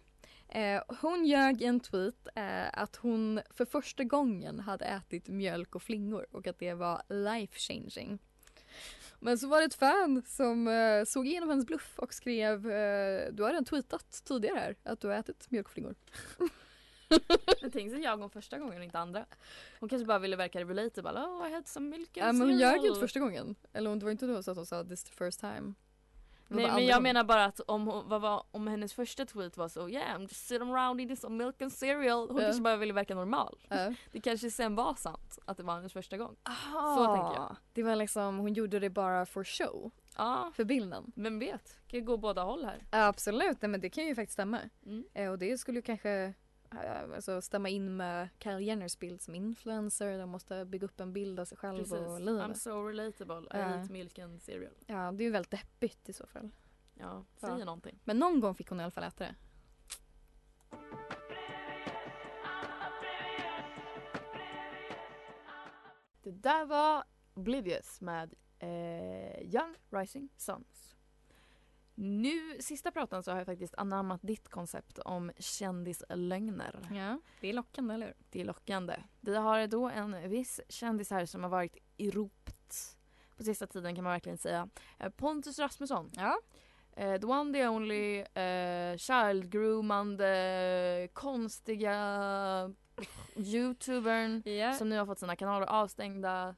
Eh, 0.47 0.81
hon 1.01 1.25
ljög 1.25 1.61
i 1.61 1.65
en 1.65 1.79
tweet 1.79 2.27
eh, 2.35 2.67
att 2.73 2.95
hon 2.95 3.41
för 3.49 3.65
första 3.65 4.03
gången 4.03 4.59
hade 4.59 4.85
ätit 4.85 5.27
mjölk 5.27 5.75
och 5.75 5.83
flingor 5.83 6.25
och 6.31 6.47
att 6.47 6.59
det 6.59 6.73
var 6.73 7.01
life 7.09 7.59
changing. 7.59 8.19
Men 9.19 9.37
så 9.37 9.47
var 9.47 9.59
det 9.59 9.65
ett 9.65 9.75
fan 9.75 10.23
som 10.27 10.67
eh, 10.67 11.03
såg 11.05 11.27
igenom 11.27 11.49
hennes 11.49 11.65
bluff 11.65 11.99
och 11.99 12.13
skrev 12.13 12.71
eh, 12.71 13.31
Du 13.31 13.43
har 13.43 13.49
redan 13.49 13.65
tweetat 13.65 14.23
tidigare 14.25 14.59
här 14.59 14.75
att 14.83 14.99
du 14.99 15.07
har 15.07 15.15
ätit 15.15 15.51
mjölk 15.51 15.67
och 15.67 15.73
flingor. 15.73 15.95
Men 17.61 17.71
tänk 17.71 17.91
sig 17.91 18.01
jag 18.01 18.21
om 18.21 18.29
första 18.29 18.57
gången 18.59 18.77
och 18.77 18.83
inte 18.83 18.99
andra. 18.99 19.25
Hon 19.79 19.89
kanske 19.89 20.05
bara 20.05 20.19
ville 20.19 20.35
verka 20.35 20.59
relatable. 20.59 21.11
Oh, 21.19 21.49
I 21.49 21.53
had 21.53 21.67
some 21.67 21.89
milk 21.89 22.17
and 22.17 22.27
Ja, 22.27 22.31
men 22.31 22.41
hon 22.49 22.57
ljög 22.59 22.81
ju 22.81 22.87
inte 22.87 22.99
första 22.99 23.19
gången. 23.19 23.55
Eller 23.73 23.89
hon- 23.89 23.99
det 23.99 24.05
var 24.05 24.11
inte 24.11 24.27
då 24.27 24.43
så 24.43 24.51
att 24.51 24.57
hon 24.57 24.65
sa 24.65 24.83
this 24.83 24.91
is 24.91 25.03
the 25.03 25.11
first 25.25 25.39
time. 25.39 25.73
Det 26.47 26.55
Nej 26.55 26.71
men 26.71 26.85
jag 26.85 27.03
menar 27.03 27.23
bara 27.23 27.45
att 27.45 27.59
om, 27.59 27.87
hon, 27.87 28.09
vad 28.09 28.21
var, 28.21 28.43
om 28.51 28.67
hennes 28.67 28.93
första 28.93 29.25
tweet 29.25 29.57
var 29.57 29.67
så 29.69 29.89
yeah 29.89 30.17
I'm 30.17 30.21
just 30.21 30.47
sitting 30.47 30.71
around 30.71 31.01
eating 31.01 31.17
some 31.17 31.43
milk 31.43 31.61
and 31.61 31.73
cereal. 31.73 32.27
Hon 32.27 32.37
Ja. 32.37 32.43
kanske 32.43 32.61
bara 32.61 32.75
ville 32.77 32.93
verka 32.93 33.15
normal. 33.15 33.57
Ja. 33.69 33.93
Det 34.11 34.21
kanske 34.21 34.51
sen 34.51 34.75
var 34.75 34.95
sant 34.95 35.39
att 35.45 35.57
det 35.57 35.63
var 35.63 35.75
hennes 35.75 35.93
första 35.93 36.17
gång. 36.17 36.35
Aha. 36.43 36.95
Så 36.97 37.15
tänker 37.15 37.41
jag. 37.41 37.55
Det 37.73 37.83
var 37.83 37.95
liksom, 37.95 38.37
hon 38.37 38.53
gjorde 38.53 38.79
det 38.79 38.89
bara 38.89 39.25
for 39.25 39.43
show. 39.43 39.91
Ja, 40.17 40.51
För 40.55 40.63
bilden. 40.63 41.11
vem 41.15 41.39
vet? 41.39 41.77
Kan 41.87 41.99
ju 41.99 42.05
gå 42.05 42.17
båda 42.17 42.43
håll 42.43 42.65
här. 42.65 42.83
Absolut, 42.89 43.61
nej, 43.61 43.69
men 43.69 43.81
det 43.81 43.89
kan 43.89 44.05
ju 44.05 44.15
faktiskt 44.15 44.33
stämma. 44.33 44.59
Mm. 44.85 45.03
Eh, 45.13 45.31
och 45.31 45.39
det 45.39 45.57
skulle 45.57 45.77
ju 45.77 45.81
kanske 45.81 46.33
alltså, 46.77 47.41
stämma 47.41 47.69
in 47.69 47.97
med 47.97 48.29
Kylie 48.39 48.59
Jenners 48.67 48.99
bild 48.99 49.21
som 49.21 49.35
influencer. 49.35 50.17
De 50.17 50.29
måste 50.29 50.65
bygga 50.65 50.85
upp 50.85 50.99
en 50.99 51.13
bild 51.13 51.39
av 51.39 51.45
sig 51.45 51.57
själv 51.57 51.77
Precis. 51.77 51.93
och 51.93 52.21
livet. 52.21 52.43
I'm 52.49 52.53
so 52.53 52.87
relatable. 52.87 53.39
I 53.39 53.47
Ja. 53.51 53.57
eat 53.75 53.89
milk 53.89 54.19
and 54.19 54.41
cereal. 54.41 54.73
Ja, 54.87 55.11
det 55.11 55.23
är 55.23 55.25
ju 55.25 55.31
väldigt 55.31 55.51
deppigt 55.51 56.09
i 56.09 56.13
så 56.13 56.27
fall. 56.27 56.49
Ja, 56.93 57.25
säger 57.37 57.57
Ja. 57.57 57.65
någonting. 57.65 57.99
Men 58.03 58.19
någon 58.19 58.39
gång 58.39 58.55
fick 58.55 58.69
hon 58.69 58.79
i 58.79 58.83
alla 58.83 58.91
fall 58.91 59.03
äta 59.03 59.23
det. 59.23 59.35
Det 66.23 66.31
där 66.31 66.65
var 66.65 67.03
Oblivious 67.33 68.01
med 68.01 68.33
eh, 68.59 69.41
Young 69.41 69.75
Rising 69.89 70.29
Suns. 70.37 70.94
Nu, 71.97 72.57
sista 72.61 72.91
pratan 72.91 73.23
så 73.23 73.31
har 73.31 73.37
jag 73.37 73.45
faktiskt 73.45 73.75
anammat 73.77 74.21
ditt 74.23 74.49
koncept 74.49 74.99
om 74.99 75.31
kändislögner. 75.37 76.79
Ja, 76.91 77.19
det 77.41 77.49
är 77.49 77.53
lockande, 77.53 77.93
eller 77.93 78.05
hur? 78.05 78.15
Det 78.29 78.41
är 78.41 78.45
lockande. 78.45 78.95
Vi 79.21 79.35
har 79.35 79.67
då 79.67 79.89
en 79.89 80.29
viss 80.29 80.61
kändis 80.69 81.09
här 81.11 81.25
som 81.25 81.43
har 81.43 81.49
varit 81.49 81.77
i 81.97 82.11
ropet 82.11 82.97
på 83.37 83.43
sista 83.43 83.67
tiden 83.67 83.95
kan 83.95 84.03
man 84.03 84.13
verkligen 84.13 84.37
säga. 84.37 84.69
Eh, 84.99 85.09
Pontus 85.09 85.59
Rasmusson. 85.59 86.09
Ja. 86.15 86.39
Eh, 86.95 87.19
the 87.19 87.27
one, 87.27 87.53
the 87.53 87.67
only, 87.67 88.19
eh, 88.19 88.97
child-groomande, 88.97 91.07
konstiga 91.13 91.95
youtubern 93.35 94.41
Ja. 94.45 94.73
som 94.73 94.89
nu 94.89 94.97
har 94.97 95.05
fått 95.05 95.19
sina 95.19 95.35
kanaler 95.35 95.67
avstängda. 95.67 96.55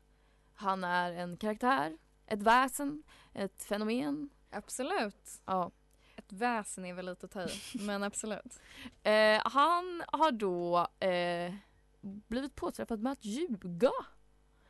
Han 0.55 0.83
är 0.83 1.11
en 1.11 1.37
karaktär, 1.37 1.97
ett 2.27 2.41
väsen, 2.41 3.03
ett 3.33 3.63
fenomen. 3.63 4.29
Absolut. 4.49 5.41
Ja. 5.45 5.71
Ett 6.15 6.33
väsen 6.33 6.85
är 6.85 6.93
väl 6.93 7.05
lite 7.05 7.25
att 7.25 7.31
ta 7.31 7.43
i, 7.43 7.49
men 7.85 8.03
absolut. 8.03 8.59
Eh, 9.03 9.41
han 9.43 10.03
har 10.07 10.31
då 10.31 10.87
eh, 10.99 11.53
blivit 12.01 12.55
påträffad 12.55 12.99
med 12.99 13.11
att 13.11 13.25
ljuga. 13.25 13.91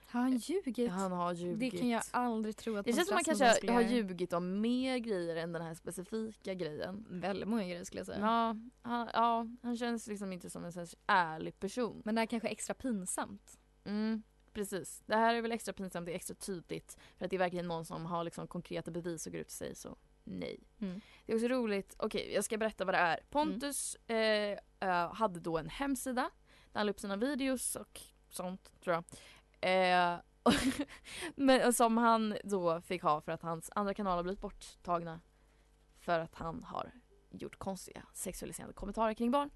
Har 0.10 0.22
han 0.22 0.38
ljugit? 0.38 0.92
Han 0.92 1.12
har 1.12 1.34
ljugit. 1.34 1.72
Det 1.72 1.78
kan 1.78 1.90
jag 1.90 2.04
aldrig 2.12 2.58
tro 2.58 2.78
att 2.78 2.86
Det 2.86 2.94
känns 2.94 3.08
som 3.08 3.16
man 3.16 3.24
kanske 3.24 3.54
skulle 3.54 3.72
har 3.72 3.82
ljugit 3.82 4.34
om 4.34 4.62
mer 4.62 4.98
grejer 4.98 5.36
än 5.36 5.52
den 5.52 5.62
här 5.62 5.74
specifika 5.74 6.54
grejen. 6.54 7.06
Väldigt 7.10 7.48
många 7.48 7.64
grejer 7.64 7.84
skulle 7.84 8.00
jag 8.00 8.08
säga. 8.08 8.20
Ja, 8.20 8.56
han, 8.82 9.10
ja, 9.14 9.48
han 9.64 9.78
känns 9.78 10.08
liksom 10.08 10.34
inte 10.34 10.50
som 10.50 10.66
en 10.66 10.74
sån 10.74 10.88
ärlig 11.08 11.60
person. 11.60 12.02
Men 12.06 12.16
det 12.16 12.22
här 12.22 12.26
kanske 12.26 12.48
är 12.48 12.52
extra 12.52 12.74
pinsamt. 12.74 13.60
Mm, 13.84 14.24
precis. 14.58 15.04
Det 15.06 15.16
här 15.16 15.36
är 15.36 15.42
väl 15.42 15.52
extra 15.52 15.74
pinsamt, 15.74 16.06
det 16.06 16.12
är 16.12 16.16
extra 16.16 16.36
tydligt. 16.36 16.98
För 17.18 17.26
att 17.26 17.32
det 17.32 17.38
är 17.38 17.40
verkligen 17.40 17.68
någon 17.68 17.86
som 17.86 18.06
har 18.06 18.24
liksom 18.24 18.48
konkreta 18.48 18.92
bevis 18.92 19.26
och 19.26 19.32
går 19.32 19.42
ut 19.42 19.48
och 19.48 19.52
säger 19.52 19.76
så. 19.76 19.98
Nej. 20.24 20.60
Mm. 20.82 21.02
Det 21.26 21.32
är 21.32 21.36
också 21.36 21.48
roligt, 21.48 21.96
okej 21.98 22.34
jag 22.34 22.44
ska 22.44 22.58
berätta 22.58 22.86
vad 22.86 22.94
det 22.94 22.98
är. 22.98 23.20
Pontus 23.30 23.96
eh, 23.96 24.58
eh, 24.80 25.14
hade 25.14 25.40
då 25.40 25.58
en 25.58 25.70
hemsida 25.70 26.30
där 26.72 26.80
han 26.80 26.86
la 26.86 26.92
upp 26.92 27.00
sina 27.00 27.16
videos 27.16 27.76
och 27.76 28.02
sånt 28.30 28.72
tror 28.84 28.96
jag. 28.96 29.04
Eh, 29.62 30.20
men 31.36 31.74
som 31.74 31.98
han 31.98 32.38
då 32.44 32.82
fick 32.82 33.04
ha 33.04 33.22
för 33.22 33.32
att 33.32 33.42
hans 33.42 33.72
andra 33.76 33.94
kanaler 33.94 34.24
blivit 34.24 34.42
borttagna 34.42 35.20
för 36.00 36.20
att 36.20 36.36
han 36.36 36.64
har 36.64 36.92
gjort 37.32 37.58
konstiga 37.58 38.04
sexualiserande 38.14 38.74
kommentarer 38.74 39.14
kring 39.14 39.32
barn. 39.32 39.50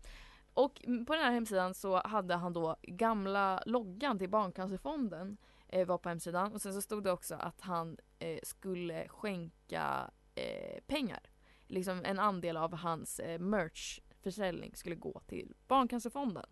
Och 0.54 0.74
på 1.08 1.14
den 1.14 1.24
här 1.24 1.32
hemsidan 1.32 1.74
så 1.74 2.02
hade 2.08 2.36
han 2.36 2.54
då 2.54 2.76
gamla 2.82 3.64
loggan 3.66 4.20
till 4.20 4.30
Barncancerfonden 4.30 5.38
eh, 5.68 5.88
var 5.88 5.98
på 5.98 6.10
hemsidan 6.10 6.54
och 6.54 6.62
sen 6.62 6.74
så 6.74 6.82
stod 6.82 7.04
det 7.04 7.12
också 7.12 7.36
att 7.36 7.62
han 7.62 7.98
eh, 8.20 8.40
skulle 8.44 9.08
skänka 9.08 10.12
eh, 10.36 10.82
pengar. 10.88 11.20
Liksom 11.68 12.06
en 12.06 12.20
andel 12.20 12.58
av 12.58 12.76
hans 12.76 13.20
eh, 13.20 13.40
merchförsäljning 13.40 14.76
skulle 14.76 14.96
gå 14.96 15.22
till 15.28 15.54
Barncancerfonden. 15.68 16.46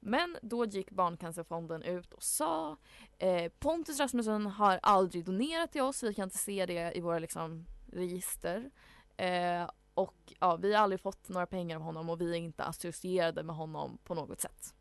Men 0.00 0.36
då 0.42 0.64
gick 0.64 0.90
Barncancerfonden 0.90 1.82
ut 1.82 2.12
och 2.12 2.22
sa 2.22 2.76
eh, 3.18 3.52
Pontus 3.58 4.00
Rasmusson 4.00 4.46
har 4.46 4.80
aldrig 4.82 5.24
donerat 5.24 5.72
till 5.72 5.82
oss, 5.82 6.02
vi 6.02 6.14
kan 6.14 6.24
inte 6.24 6.38
se 6.38 6.66
det 6.66 6.96
i 6.96 7.00
våra 7.00 7.18
liksom, 7.18 7.66
register. 7.92 8.70
Eh, 9.16 9.70
och 9.98 10.32
ja, 10.40 10.56
vi 10.56 10.74
har 10.74 10.82
aldrig 10.82 11.00
fått 11.00 11.28
några 11.28 11.46
pengar 11.46 11.76
av 11.76 11.82
honom 11.82 12.10
och 12.10 12.20
vi 12.20 12.30
är 12.30 12.34
inte 12.34 12.64
associerade 12.64 13.42
med 13.42 13.56
honom 13.56 13.98
på 14.04 14.14
något 14.14 14.40
sätt. 14.40 14.74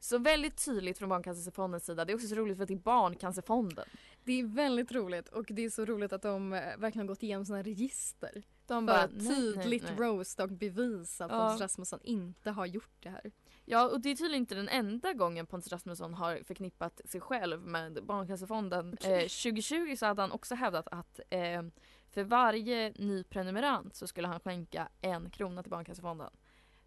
Så 0.00 0.18
väldigt 0.18 0.64
tydligt 0.64 0.98
från 0.98 1.08
Barncancerfondens 1.08 1.84
sida. 1.84 2.04
Det 2.04 2.12
är 2.12 2.14
också 2.14 2.28
så 2.28 2.34
roligt 2.34 2.56
för 2.56 2.62
att 2.62 2.68
det 2.68 2.74
är 2.74 2.78
Barncancerfonden. 2.78 3.88
Det 4.24 4.40
är 4.40 4.44
väldigt 4.44 4.92
roligt 4.92 5.28
och 5.28 5.44
det 5.48 5.64
är 5.64 5.70
så 5.70 5.84
roligt 5.84 6.12
att 6.12 6.22
de 6.22 6.52
eh, 6.52 6.76
verkligen 6.78 7.06
gått 7.06 7.22
igenom 7.22 7.46
sina 7.46 7.62
register. 7.62 8.42
De 8.66 8.86
för 8.86 8.94
bara, 8.94 9.02
att 9.02 9.10
nej, 9.14 9.36
tydligt 9.36 9.82
nej, 9.82 9.92
nej. 9.98 10.08
roasta 10.08 10.42
och 10.44 10.50
bevisa 10.50 11.24
att 11.24 11.30
Ja. 11.30 11.64
Rasmusson 11.64 12.00
inte 12.02 12.50
har 12.50 12.66
gjort 12.66 13.02
det 13.02 13.10
här. 13.10 13.30
Ja 13.68 13.88
och 13.88 14.00
det 14.00 14.08
är 14.08 14.16
tydligen 14.16 14.42
inte 14.42 14.54
den 14.54 14.68
enda 14.68 15.12
gången 15.12 15.46
Pontus 15.46 15.72
Rasmusson 15.72 16.14
har 16.14 16.42
förknippat 16.46 17.00
sig 17.04 17.20
själv 17.20 17.60
med 17.60 18.04
Barncancerfonden. 18.04 18.96
Eh, 19.00 19.18
2020 19.18 19.96
så 19.96 20.06
hade 20.06 20.22
han 20.22 20.32
också 20.32 20.54
hävdat 20.54 20.88
att 20.90 21.20
eh, 21.30 21.62
för 22.10 22.24
varje 22.24 22.92
ny 22.96 23.24
prenumerant 23.24 23.96
så 23.96 24.06
skulle 24.06 24.28
han 24.28 24.40
skänka 24.40 24.88
en 25.00 25.30
krona 25.30 25.62
till 25.62 25.70
Barncancerfonden. 25.70 26.30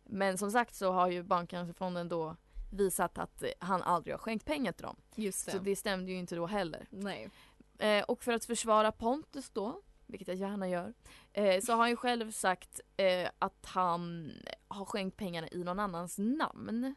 Men 0.04 0.38
som 0.38 0.52
sagt 0.52 0.76
så 0.76 0.92
har 0.92 1.10
ju 1.10 1.24
Barncancerfonden 1.24 2.10
då 2.10 2.36
visat 2.72 3.18
att 3.18 3.44
eh, 3.44 3.50
han 3.60 3.82
aldrig 3.82 4.14
har 4.14 4.20
skänkt 4.20 4.46
pengar 4.46 4.72
till 4.72 4.84
dem. 4.84 4.96
Just 5.16 5.46
det. 5.46 5.52
Så 5.52 5.58
det 5.58 5.76
stämde 5.76 6.12
ju 6.12 6.18
inte 6.18 6.36
då 6.36 6.46
heller. 6.46 6.88
Nej. 6.90 7.30
Eh, 7.78 8.04
och 8.04 8.24
för 8.24 8.34
att 8.34 8.46
försvara 8.46 8.92
Pontus 8.92 9.50
då, 9.50 9.82
vilket 10.10 10.28
jag 10.28 10.38
gärna 10.38 10.70
gör, 10.70 10.94
eh, 11.34 11.62
så 11.62 11.72
har 11.72 11.80
han 11.80 11.90
ju 11.90 11.96
själv 11.96 12.32
sagt 12.32 12.80
eh, 12.98 13.30
att 13.40 13.66
han 13.66 14.32
har 14.68 14.86
skänkt 14.86 15.18
pengarna 15.18 15.48
i 15.52 15.64
någon 15.64 15.80
annans 15.80 16.18
namn. 16.18 16.96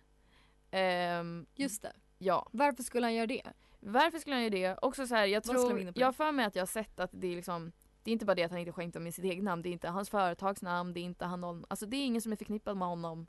Ehm, 0.70 1.46
Just 1.54 1.82
det. 1.82 1.92
ja. 2.18 2.48
Varför 2.52 2.82
skulle 2.82 3.06
han 3.06 3.14
göra 3.14 3.26
det? 3.26 3.42
Varför 3.80 4.18
skulle 4.18 4.36
han 4.36 4.42
göra 4.42 4.50
det? 4.50 4.78
Också 4.82 5.06
så 5.06 5.14
här, 5.14 5.26
jag 5.26 5.46
Vad 5.46 5.56
tror, 5.56 5.92
jag 5.94 6.06
har 6.06 6.12
för 6.12 6.32
mig 6.32 6.44
att 6.44 6.54
jag 6.54 6.62
har 6.62 6.66
sett 6.66 7.00
att 7.00 7.10
det 7.12 7.26
är 7.26 7.36
liksom 7.36 7.72
det 8.02 8.10
är 8.10 8.12
inte 8.12 8.24
bara 8.24 8.34
det 8.34 8.44
att 8.44 8.50
han 8.50 8.60
inte 8.60 8.72
skänkt 8.72 8.94
dem 8.94 9.06
i 9.06 9.12
sitt 9.12 9.24
eget 9.24 9.44
namn, 9.44 9.62
det 9.62 9.68
är 9.68 9.72
inte 9.72 9.88
hans 9.88 10.10
företagsnamn, 10.10 10.94
det 10.94 11.00
är 11.00 11.04
inte 11.04 11.24
han 11.24 11.40
någon, 11.40 11.64
alltså 11.68 11.86
det 11.86 11.96
är 11.96 12.06
ingen 12.06 12.22
som 12.22 12.32
är 12.32 12.36
förknippad 12.36 12.76
med 12.76 12.88
honom 12.88 13.26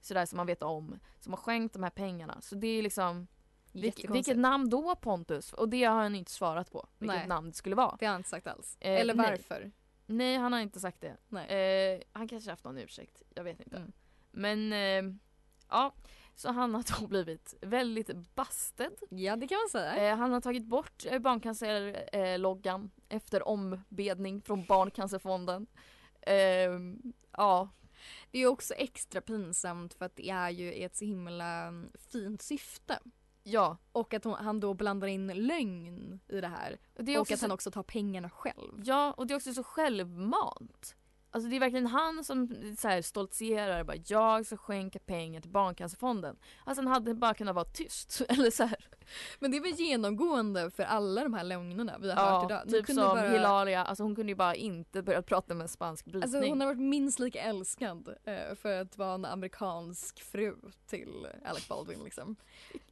sådär 0.00 0.26
som 0.26 0.36
man 0.36 0.46
vet 0.46 0.62
om, 0.62 0.98
som 1.20 1.32
har 1.32 1.38
skänkt 1.38 1.72
de 1.72 1.82
här 1.82 1.90
pengarna. 1.90 2.40
Så 2.40 2.54
det 2.54 2.66
är 2.66 2.82
liksom 2.82 3.26
vilk, 3.72 4.04
vilket 4.10 4.36
namn 4.38 4.68
då 4.70 4.96
Pontus? 4.96 5.52
Och 5.52 5.68
det 5.68 5.84
har 5.84 6.02
han 6.02 6.14
inte 6.14 6.30
svarat 6.30 6.72
på, 6.72 6.88
vilket 6.98 7.16
Nej. 7.16 7.26
namn 7.28 7.48
det 7.50 7.56
skulle 7.56 7.76
vara. 7.76 7.96
Det 8.00 8.06
har 8.06 8.12
han 8.12 8.20
inte 8.20 8.30
sagt 8.30 8.46
alls. 8.46 8.76
Eh, 8.80 9.00
Eller 9.00 9.14
nej. 9.14 9.30
varför? 9.30 9.70
Nej, 10.06 10.36
han 10.36 10.52
har 10.52 10.60
inte 10.60 10.80
sagt 10.80 11.00
det. 11.00 11.16
Nej. 11.28 11.94
Eh, 11.94 12.02
han 12.12 12.28
kanske 12.28 12.50
haft 12.50 12.64
någon 12.64 12.78
ursäkt, 12.78 13.22
jag 13.34 13.44
vet 13.44 13.60
inte. 13.60 13.76
Mm. 13.76 13.92
Men 14.30 14.72
eh, 14.72 15.14
ja, 15.68 15.94
så 16.34 16.52
han 16.52 16.74
har 16.74 17.00
då 17.00 17.06
blivit 17.06 17.54
väldigt 17.60 18.34
busted. 18.34 18.92
Ja 19.10 19.36
det 19.36 19.48
kan 19.48 19.58
man 19.58 19.68
säga. 19.68 20.10
Eh, 20.10 20.16
han 20.16 20.32
har 20.32 20.40
tagit 20.40 20.64
bort 20.64 21.06
eh, 21.06 21.18
barncancerloggan 21.18 22.90
efter 23.08 23.48
ombedning 23.48 24.42
från 24.42 24.64
Barncancerfonden. 24.64 25.66
Eh, 26.20 26.70
ja, 27.32 27.68
Det 28.30 28.38
är 28.38 28.46
också 28.46 28.74
extra 28.74 29.20
pinsamt 29.20 29.94
för 29.94 30.04
att 30.04 30.16
det 30.16 30.30
är 30.30 30.50
ju 30.50 30.72
ett 30.72 30.96
så 30.96 31.04
himla 31.04 31.72
fint 32.10 32.42
syfte. 32.42 32.98
Ja. 33.52 33.76
Och 33.92 34.14
att 34.14 34.24
hon, 34.24 34.34
han 34.34 34.60
då 34.60 34.74
blandar 34.74 35.08
in 35.08 35.26
lögn 35.26 36.20
i 36.28 36.40
det 36.40 36.48
här. 36.48 36.78
Det 36.94 37.18
och 37.18 37.30
att 37.30 37.38
så, 37.38 37.44
han 37.44 37.52
också 37.52 37.70
tar 37.70 37.82
pengarna 37.82 38.30
själv. 38.30 38.82
ja, 38.84 39.12
och 39.12 39.26
det 39.26 39.34
är 39.34 39.36
också 39.36 39.54
så 39.54 39.62
självmant. 39.62 40.94
Alltså 41.30 41.50
det 41.50 41.56
är 41.56 41.60
verkligen 41.60 41.86
han 41.86 42.24
som 42.24 42.48
så 42.78 42.88
här, 42.88 43.02
stoltserar 43.02 43.84
bara 43.84 43.96
jag 44.06 44.46
ska 44.46 44.56
skänka 44.56 44.98
pengar 44.98 45.40
till 45.40 45.50
Barncancerfonden. 45.50 46.36
Alltså 46.64 46.82
han 46.82 46.92
hade 46.92 47.14
bara 47.14 47.34
kunnat 47.34 47.54
vara 47.54 47.64
tyst. 47.64 48.22
Eller 48.28 48.50
så 48.50 48.64
här. 48.64 48.88
Men 49.38 49.50
det 49.50 49.56
är 49.56 49.60
väl 49.60 49.72
genomgående 49.72 50.70
för 50.70 50.82
alla 50.82 51.22
de 51.22 51.34
här 51.34 51.44
lögnerna 51.44 51.98
vi 51.98 52.10
har 52.12 52.16
hört 52.30 52.50
idag. 52.50 52.62
De 52.66 52.72
typ 52.72 52.86
kunde 52.86 53.02
som 53.02 53.10
bara- 53.16 53.28
Hilaria, 53.28 53.84
alltså 53.84 54.02
hon 54.04 54.14
kunde 54.14 54.32
ju 54.32 54.36
bara 54.36 54.54
inte 54.54 55.02
börja 55.02 55.22
prata 55.22 55.54
med 55.54 55.62
en 55.62 55.68
spansk 55.68 56.04
brytning. 56.04 56.22
Alltså 56.22 56.38
hon 56.50 56.60
har 56.60 56.66
varit 56.66 56.78
minst 56.80 57.18
lika 57.18 57.40
älskad 57.42 58.14
eh, 58.24 58.54
för 58.54 58.80
att 58.80 58.98
vara 58.98 59.14
en 59.14 59.24
amerikansk 59.24 60.22
fru 60.22 60.56
till 60.86 61.26
Alec 61.44 61.68
Baldwin 61.68 62.04
liksom. 62.04 62.36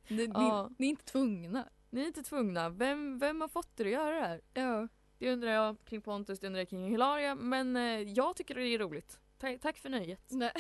Ni, 0.09 0.31
Ja. 0.35 0.69
ni, 0.69 0.75
ni 0.79 0.87
är 0.87 0.91
inte 0.91 1.05
tvungna. 1.05 1.69
Ni 1.91 2.01
är 2.03 2.07
inte 2.07 2.23
tvungna. 2.23 2.69
Vem, 2.69 3.19
vem 3.19 3.41
har 3.41 3.49
fått 3.49 3.81
er 3.81 3.85
att 3.85 3.91
göra 3.91 4.15
det 4.15 4.21
här? 4.27 4.41
Ja. 4.55 4.89
Det 5.19 5.33
undrar 5.33 5.51
jag 5.51 5.77
kring 5.85 6.01
Pontus, 6.01 6.41
det 6.41 6.47
undrar 6.47 6.61
jag 6.61 6.69
kring 6.69 6.91
Hilaria. 6.91 7.35
Men 7.35 7.77
eh, 7.77 7.83
jag 8.01 8.37
tycker 8.37 8.55
det 8.55 8.63
är 8.67 8.79
roligt. 8.79 9.21
Ta- 9.39 9.59
tack 9.63 9.79
för 9.79 9.89
nöjet. 9.89 10.21
Nej. 10.29 10.53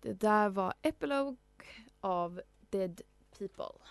Det 0.00 0.12
där 0.12 0.48
var 0.48 0.74
Epilogue 0.82 1.36
av 2.00 2.40
Dead 2.70 3.00
People. 3.38 3.84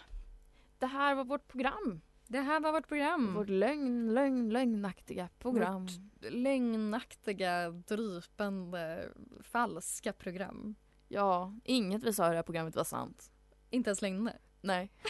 Det 0.78 0.86
här 0.86 1.16
var 1.16 1.24
vårt 1.24 1.48
program. 1.48 2.02
Det 2.28 2.40
här 2.40 2.60
var 2.60 2.72
vårt 2.72 2.88
program. 2.88 3.34
Vårt 3.34 3.50
lögn, 3.50 4.14
lögn, 4.14 4.50
lögnaktiga 4.50 5.30
program. 5.40 5.86
Vårt 5.86 6.32
lögnaktiga, 6.32 7.70
drypande, 7.70 9.10
falska 9.42 10.14
program. 10.14 10.76
Ja, 11.08 11.54
inget 11.64 12.04
vi 12.04 12.14
sa 12.14 12.28
i 12.28 12.30
det 12.30 12.36
här 12.36 12.44
programmet 12.44 12.76
var 12.76 12.84
sant. 12.84 13.32
Inte 13.70 13.90
ens 13.90 14.02
lögner. 14.02 14.40
Nej. 14.62 14.92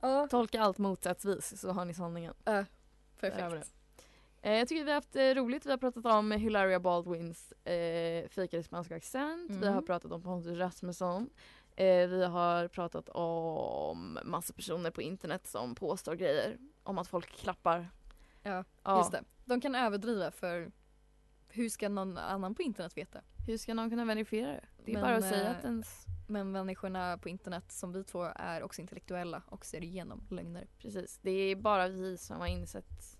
Ja. 0.00 0.28
Tolka 0.30 0.60
allt 0.62 0.78
motsatsvis 0.78 1.60
så 1.60 1.72
har 1.72 1.84
ni 1.84 1.94
sanningen. 1.94 2.34
Äh, 2.44 2.64
perfekt. 3.20 3.72
Eh, 4.42 4.52
Jag 4.58 4.68
tycker 4.68 4.84
vi 4.84 4.90
har 4.90 4.94
haft 4.96 5.16
eh, 5.16 5.22
roligt. 5.22 5.66
Vi 5.66 5.70
har 5.70 5.78
pratat 5.78 6.06
om 6.06 6.32
Hilaria 6.32 6.80
Baldwins 6.80 7.52
eh, 7.52 8.28
fejkade 8.28 8.62
spanska 8.62 8.96
accent. 8.96 9.50
Vi 9.50 9.56
Mm. 9.56 9.74
har 9.74 9.82
pratat 9.82 10.12
om 10.12 10.22
Pontus 10.22 10.58
Rasmusson. 10.58 11.30
Eh, 11.76 12.08
vi 12.08 12.24
har 12.24 12.68
pratat 12.68 13.08
om 13.08 14.18
massa 14.24 14.52
personer 14.52 14.90
på 14.90 15.02
internet 15.02 15.46
som 15.46 15.74
påstår 15.74 16.14
grejer. 16.14 16.58
Om 16.82 16.98
att 16.98 17.08
folk 17.08 17.26
klappar. 17.36 17.88
Ja, 18.42 18.64
Ja. 18.82 18.98
just 18.98 19.12
det. 19.12 19.22
De 19.44 19.60
kan 19.60 19.74
överdriva 19.74 20.30
för 20.30 20.72
hur 21.48 21.68
ska 21.68 21.88
någon 21.88 22.18
annan 22.18 22.54
på 22.54 22.62
internet 22.62 22.96
veta? 22.96 23.20
Hur 23.46 23.58
ska 23.58 23.74
någon 23.74 23.90
kunna 23.90 24.04
verifiera 24.04 24.50
det? 24.52 24.64
Det 24.84 24.90
är 24.92 24.94
Men, 24.94 25.02
bara 25.02 25.16
att 25.16 25.28
säga 25.28 25.50
eh, 25.50 25.56
att 25.58 25.64
ens... 25.64 26.06
Men 26.28 26.52
människorna 26.52 27.18
på 27.18 27.28
internet 27.28 27.72
som 27.72 27.92
vi 27.92 28.04
två 28.04 28.22
är 28.36 28.62
också 28.62 28.80
intellektuella 28.80 29.42
och 29.48 29.66
ser 29.66 29.84
igenom 29.84 30.26
lögner. 30.30 30.66
Precis. 30.78 31.18
Det 31.22 31.30
är 31.30 31.56
bara 31.56 31.88
vi 31.88 32.16
som 32.18 32.40
har 32.40 32.46
insett 32.46 33.15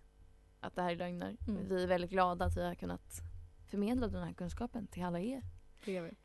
att 0.67 0.75
det 0.75 0.83
här 0.83 0.93
är 0.93 0.97
lögner. 0.97 1.37
Mm. 1.49 1.69
Vi 1.69 1.83
är 1.83 1.87
väldigt 1.87 2.11
glada 2.11 2.45
att 2.45 2.57
vi 2.57 2.65
har 2.65 2.75
kunnat 2.75 3.23
förmedla 3.67 4.09
den 4.09 4.23
här 4.23 4.33
kunskapen 4.33 4.87
till 4.87 5.05
alla 5.05 5.21
er. 5.21 5.43
Det 5.85 5.97
är 5.97 6.03
vi. 6.03 6.17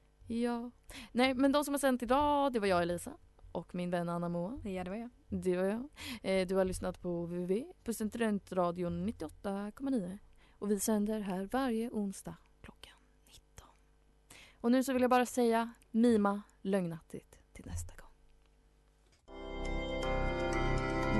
Ja. 0.44 0.72
Nej, 1.12 1.34
men 1.34 1.52
de 1.52 1.66
som 1.66 1.74
har 1.74 1.80
sänt 1.80 2.04
idag, 2.04 2.54
det 2.54 2.60
var 2.60 2.68
jag 2.68 2.82
Elisa 2.82 3.12
och 3.52 3.76
min 3.76 3.90
vän 3.90 4.10
Anna 4.10 4.30
Moa. 4.30 4.60
Ja, 4.64 4.84
det 4.84 4.90
var 4.90 4.98
jag. 4.98 5.10
Det 5.30 5.58
var 5.58 5.64
jag. 5.64 5.90
Eh, 6.24 6.48
du 6.48 6.56
har 6.56 6.66
lyssnat 6.66 7.02
på 7.02 7.26
www 7.26 7.66
på 7.84 7.94
Studentradion 7.94 9.10
98,9 9.10 10.18
och 10.60 10.72
vi 10.72 10.80
sänder 10.80 11.20
här 11.20 11.50
varje 11.52 11.90
onsdag 11.90 12.36
klockan 12.62 12.98
19. 13.26 13.68
Och 14.62 14.72
nu 14.72 14.84
så 14.84 14.94
vill 14.94 15.02
jag 15.02 15.12
bara 15.12 15.26
säga 15.26 15.74
mima 15.92 16.42
lögnaktigt 16.62 17.40
till 17.54 17.66
nästa 17.66 17.96
gång. 17.96 18.01